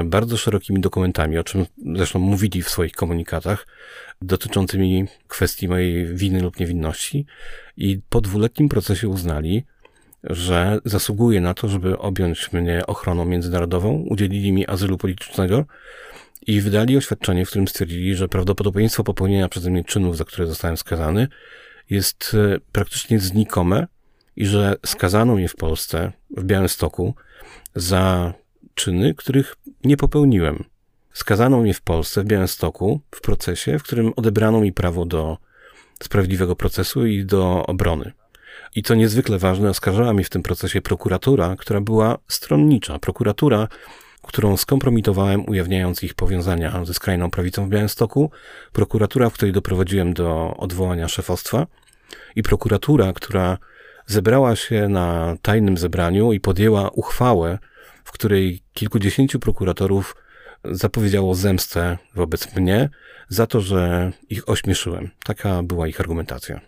bardzo 0.05 0.37
szerokimi 0.37 0.81
dokumentami, 0.81 1.39
o 1.39 1.45
czym 1.45 1.67
zresztą 1.97 2.19
mówili 2.19 2.63
w 2.63 2.69
swoich 2.69 2.93
komunikatach, 2.93 3.67
dotyczącymi 4.23 5.05
kwestii 5.29 5.69
mojej 5.69 6.15
winy 6.15 6.41
lub 6.41 6.61
niewinności 6.61 7.27
i 7.77 8.01
po 8.09 8.21
dwuletnim 8.21 8.69
procesie 8.69 9.09
uznali, 9.09 9.65
że 10.25 10.79
zasługuje 10.85 11.41
na 11.41 11.55
to, 11.55 11.69
żeby 11.69 11.99
objąć 11.99 12.53
mnie 12.53 12.87
ochroną 12.87 13.25
międzynarodową, 13.25 14.05
udzielili 14.11 14.53
mi 14.53 14.67
azylu 14.67 14.99
politycznego 14.99 15.65
i 16.47 16.61
wydali 16.61 16.97
oświadczenie, 16.97 17.47
w 17.47 17.49
którym 17.49 17.69
stwierdzili, 17.69 18.15
że 18.15 18.29
prawdopodobieństwo 18.29 19.05
popełnienia 19.05 19.49
przeze 19.49 19.71
mnie 19.71 19.85
czynów, 19.85 20.17
za 20.17 20.25
które 20.25 20.47
zostałem 20.47 20.77
skazany, 20.77 21.29
jest 21.91 22.37
e, 22.55 22.61
praktycznie 22.73 23.19
znikome 23.19 23.87
i 24.37 24.47
że 24.47 24.77
skazano 24.87 25.35
mnie 25.35 25.49
w 25.49 25.57
Polsce, 25.57 26.13
w 26.31 26.45
Białymstoku, 26.45 27.15
za 27.75 28.35
czyny, 28.75 29.15
których 29.15 29.57
nie 29.85 29.97
popełniłem. 29.97 30.65
Skazano 31.13 31.61
mnie 31.61 31.75
w 31.75 31.83
Polsce, 31.83 32.23
w 32.23 32.27
Białymstoku, 32.27 33.01
w 33.11 33.21
procesie, 33.21 33.79
w 33.79 33.83
którym 33.83 34.13
odebrano 34.17 34.61
mi 34.61 34.73
prawo 34.73 35.07
do 35.07 35.39
sprawiedliwego 36.03 36.57
procesu 36.57 37.07
i 37.07 37.25
do 37.25 37.67
obrony. 37.67 38.13
I 38.77 38.83
co 38.83 38.95
niezwykle 38.95 39.39
ważne, 39.39 39.71
oskarżała 39.71 40.13
mi 40.13 40.25
w 40.25 40.31
tym 40.31 40.43
procesie 40.43 40.81
prokuratura, 40.81 41.57
która 41.57 41.81
była 41.81 42.19
stronnicza. 42.29 42.99
Prokuratura, 42.99 43.69
którą 44.23 44.57
skompromitowałem, 44.57 45.49
ujawniając 45.49 46.03
ich 46.03 46.15
powiązania 46.15 46.85
ze 46.85 46.95
skrajną 46.95 47.31
prawicą 47.31 47.67
w 47.67 47.69
Białymstoku, 47.69 48.31
prokuratura, 48.73 49.31
w 49.31 49.33
której 49.33 49.53
doprowadziłem 49.53 50.15
do 50.15 50.55
odwołania 50.57 51.09
szefostwa 51.09 51.67
i 52.37 52.43
prokuratura, 52.43 53.13
która 53.13 53.59
zebrała 54.07 54.57
się 54.57 54.89
na 54.89 55.37
tajnym 55.43 55.79
zebraniu 55.79 56.33
i 56.33 56.41
podjęła 56.41 56.91
uchwałę, 56.91 57.59
w 58.05 58.13
której 58.13 58.63
kilkudziesięciu 58.73 59.39
prokuratorów 59.39 60.17
zapowiedziało 60.65 61.35
zemstę 61.35 61.99
wobec 62.15 62.57
mnie 62.57 62.91
za 63.29 63.47
to, 63.47 63.61
że 63.61 64.13
ich 64.31 64.49
ośmieszyłem. 64.49 65.11
Taka 65.25 65.63
była 65.63 65.89
ich 65.89 66.01
argumentacja. 66.01 66.61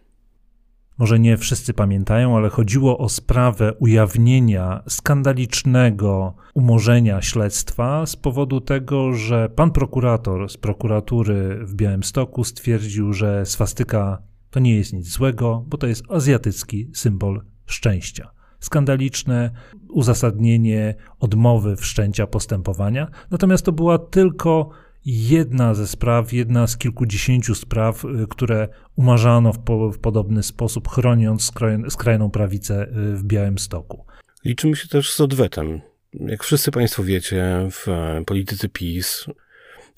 może 0.99 1.18
nie 1.18 1.37
wszyscy 1.37 1.74
pamiętają, 1.74 2.37
ale 2.37 2.49
chodziło 2.49 2.99
o 2.99 3.09
sprawę 3.09 3.74
ujawnienia 3.74 4.82
skandalicznego 4.89 6.34
umorzenia 6.55 7.22
śledztwa 7.22 8.07
z 8.07 8.16
powodu 8.16 8.61
tego, 8.61 9.12
że 9.12 9.49
pan 9.49 9.70
prokurator 9.70 10.51
z 10.51 10.57
prokuratury 10.57 11.59
w 11.62 11.74
Białymstoku 11.74 12.45
stwierdził, 12.45 13.12
że 13.12 13.47
swastyka 13.47 14.22
to 14.51 14.61
nie 14.61 14.76
jest 14.76 14.93
nic 14.93 15.09
złego, 15.09 15.64
bo 15.66 15.78
to 15.78 15.87
jest 15.87 16.05
azjatycki 16.11 16.91
symbol 16.95 17.43
szczęścia. 17.66 18.36
Skandaliczne 18.66 19.50
uzasadnienie 19.88 20.94
odmowy 21.20 21.76
wszczęcia 21.76 22.26
postępowania, 22.26 23.10
natomiast 23.30 23.64
to 23.64 23.72
była 23.72 23.98
tylko 23.98 24.70
jedna 25.04 25.74
ze 25.74 25.86
spraw, 25.86 26.32
jedna 26.32 26.66
z 26.66 26.76
kilkudziesięciu 26.76 27.54
spraw, 27.54 28.04
y, 28.04 28.26
które 28.30 28.68
umarzano 28.96 29.52
w, 29.52 29.58
po, 29.58 29.92
w 29.92 29.98
podobny 29.98 30.42
sposób, 30.42 30.88
chroniąc 30.88 31.44
skraj, 31.44 31.78
skrajną 31.88 32.30
prawicę 32.30 32.82
y, 32.82 33.16
w 33.16 33.24
Białymstoku. 33.24 34.04
Liczymy 34.44 34.76
się 34.76 34.88
też 34.88 35.12
z 35.12 35.20
odwetem. 35.20 35.80
Jak 36.12 36.44
wszyscy 36.44 36.70
Państwo 36.70 37.04
wiecie, 37.04 37.68
w 37.70 37.88
e, 37.88 38.24
polityce 38.26 38.68
PiS 38.68 39.26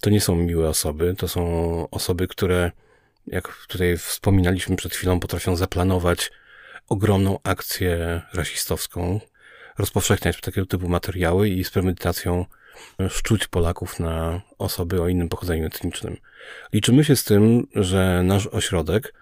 to 0.01 0.11
nie 0.11 0.21
są 0.21 0.37
miłe 0.37 0.69
osoby, 0.69 1.15
to 1.19 1.29
są 1.29 1.43
osoby, 1.91 2.29
które, 2.29 2.73
jak 3.27 3.67
tutaj 3.69 3.97
wspominaliśmy 3.97 4.77
przed 4.77 4.95
chwilą, 4.95 5.21
potrafią 5.21 5.57
zaplanować 5.57 6.31
ogromną 6.89 7.39
akcję 7.43 8.23
rasistowską, 8.35 9.21
rozpowszechniać 9.79 10.41
takiego 10.41 10.67
typu 10.67 10.89
materiały 10.89 11.49
i 11.49 11.65
z 11.65 11.71
premedytacją 11.71 12.45
szczuć 13.09 13.47
Polaków 13.47 14.01
na 14.01 14.41
osoby 14.59 15.03
o 15.03 15.09
innym 15.09 15.29
pochodzeniu 15.29 15.67
etnicznym. 15.67 16.17
Liczymy 16.73 17.05
się 17.05 17.17
z 17.17 17.25
tym, 17.25 17.67
że 17.75 18.23
nasz 18.25 18.47
ośrodek 18.47 19.15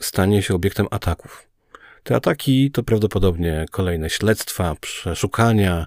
stanie 0.00 0.42
się 0.42 0.54
obiektem 0.54 0.86
ataków. 0.90 1.46
Te 2.02 2.16
ataki 2.16 2.70
to 2.70 2.82
prawdopodobnie 2.82 3.66
kolejne 3.70 4.10
śledztwa, 4.10 4.74
przeszukania, 4.80 5.86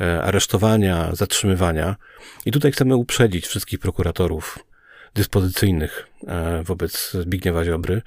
e, 0.00 0.22
aresztowania, 0.22 1.10
zatrzymywania. 1.12 1.96
I 2.46 2.52
tutaj 2.52 2.72
chcemy 2.72 2.96
uprzedzić 2.96 3.46
wszystkich 3.46 3.78
prokuratorów 3.78 4.58
dyspozycyjnych 5.14 6.08
e, 6.26 6.62
wobec 6.62 7.10
Zbigniewa 7.12 7.64
Ziobry, 7.64 8.02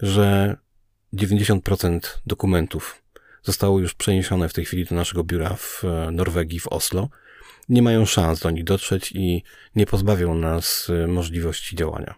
że 0.00 0.56
90% 1.16 2.00
dokumentów 2.26 3.02
zostało 3.42 3.80
już 3.80 3.94
przeniesione 3.94 4.48
w 4.48 4.52
tej 4.52 4.64
chwili 4.64 4.84
do 4.84 4.94
naszego 4.94 5.24
biura 5.24 5.54
w 5.54 5.84
e, 5.84 6.10
Norwegii, 6.10 6.60
w 6.60 6.68
Oslo 6.68 7.08
nie 7.68 7.82
mają 7.82 8.06
szans 8.06 8.40
do 8.40 8.50
nich 8.50 8.64
dotrzeć 8.64 9.12
i 9.12 9.42
nie 9.76 9.86
pozbawią 9.86 10.34
nas 10.34 10.88
y, 10.88 11.06
możliwości 11.06 11.76
działania. 11.76 12.14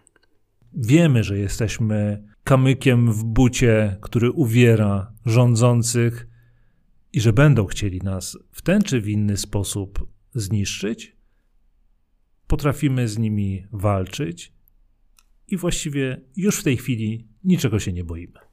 Wiemy, 0.73 1.23
że 1.23 1.37
jesteśmy 1.37 2.23
kamykiem 2.43 3.13
w 3.13 3.23
bucie, 3.23 3.97
który 4.01 4.31
uwiera 4.31 5.13
rządzących 5.25 6.27
i 7.13 7.21
że 7.21 7.33
będą 7.33 7.65
chcieli 7.65 7.99
nas 7.99 8.37
w 8.51 8.61
ten 8.61 8.81
czy 8.81 9.01
w 9.01 9.09
inny 9.09 9.37
sposób 9.37 10.07
zniszczyć. 10.33 11.15
Potrafimy 12.47 13.07
z 13.07 13.17
nimi 13.17 13.67
walczyć 13.71 14.53
i 15.47 15.57
właściwie 15.57 16.21
już 16.35 16.59
w 16.59 16.63
tej 16.63 16.77
chwili 16.77 17.27
niczego 17.43 17.79
się 17.79 17.93
nie 17.93 18.03
boimy. 18.03 18.48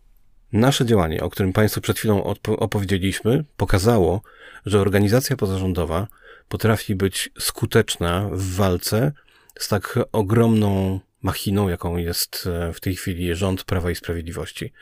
Nasze 0.52 0.86
działanie, 0.86 1.22
o 1.22 1.30
którym 1.30 1.52
Państwu 1.52 1.80
przed 1.80 1.98
chwilą 1.98 2.34
opowiedzieliśmy, 2.46 3.44
pokazało, 3.56 4.22
że 4.66 4.80
organizacja 4.80 5.36
pozarządowa 5.36 6.06
potrafi 6.48 6.94
być 6.94 7.30
skuteczna 7.38 8.28
w 8.32 8.54
walce 8.54 9.12
z 9.58 9.68
tak 9.68 9.98
ogromną 10.12 11.00
machiną, 11.22 11.68
jaką 11.68 11.96
jest 11.96 12.48
e, 12.52 12.72
w 12.72 12.80
tej 12.80 12.96
chwili 12.96 13.34
rząd 13.34 13.64
Prawa 13.64 13.90
i 13.90 13.94
Sprawiedliwości. 13.94 14.72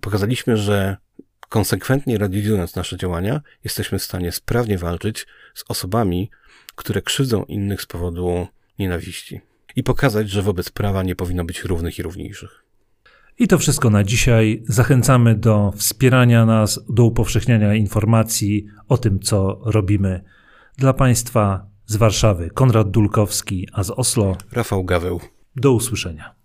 Pokazaliśmy, 0.00 0.56
że 0.56 0.96
konsekwentnie 1.48 2.18
realizując 2.18 2.76
nasze 2.76 2.96
działania, 2.96 3.40
jesteśmy 3.64 3.98
w 3.98 4.02
stanie 4.02 4.32
sprawnie 4.32 4.78
walczyć 4.78 5.26
z 5.54 5.64
osobami, 5.68 6.30
które 6.74 7.02
krzywdzą 7.02 7.44
innych 7.44 7.82
z 7.82 7.86
powodu 7.86 8.46
nienawiści. 8.78 9.40
I 9.76 9.82
pokazać, 9.82 10.30
że 10.30 10.42
wobec 10.42 10.70
prawa 10.70 11.02
nie 11.02 11.16
powinno 11.16 11.44
być 11.44 11.64
równych 11.64 11.98
i 11.98 12.02
równiejszych. 12.02 12.64
I 13.40 13.48
to 13.48 13.58
wszystko 13.58 13.90
na 13.90 14.04
dzisiaj. 14.04 14.62
Zachęcamy 14.68 15.34
do 15.34 15.72
wspierania 15.76 16.46
nas, 16.46 16.80
do 16.88 17.04
upowszechniania 17.04 17.74
informacji 17.74 18.66
o 18.88 18.98
tym, 18.98 19.20
co 19.20 19.60
robimy. 19.64 20.24
Dla 20.76 20.92
Państwa 20.92 21.66
z 21.86 21.96
Warszawy 21.96 22.50
Konrad 22.50 22.90
Dulkowski, 22.90 23.68
a 23.72 23.84
z 23.84 23.90
Oslo 23.90 24.36
Rafał 24.52 24.84
Gaweł. 24.84 25.20
Do 25.56 25.72
usłyszenia. 25.72 26.39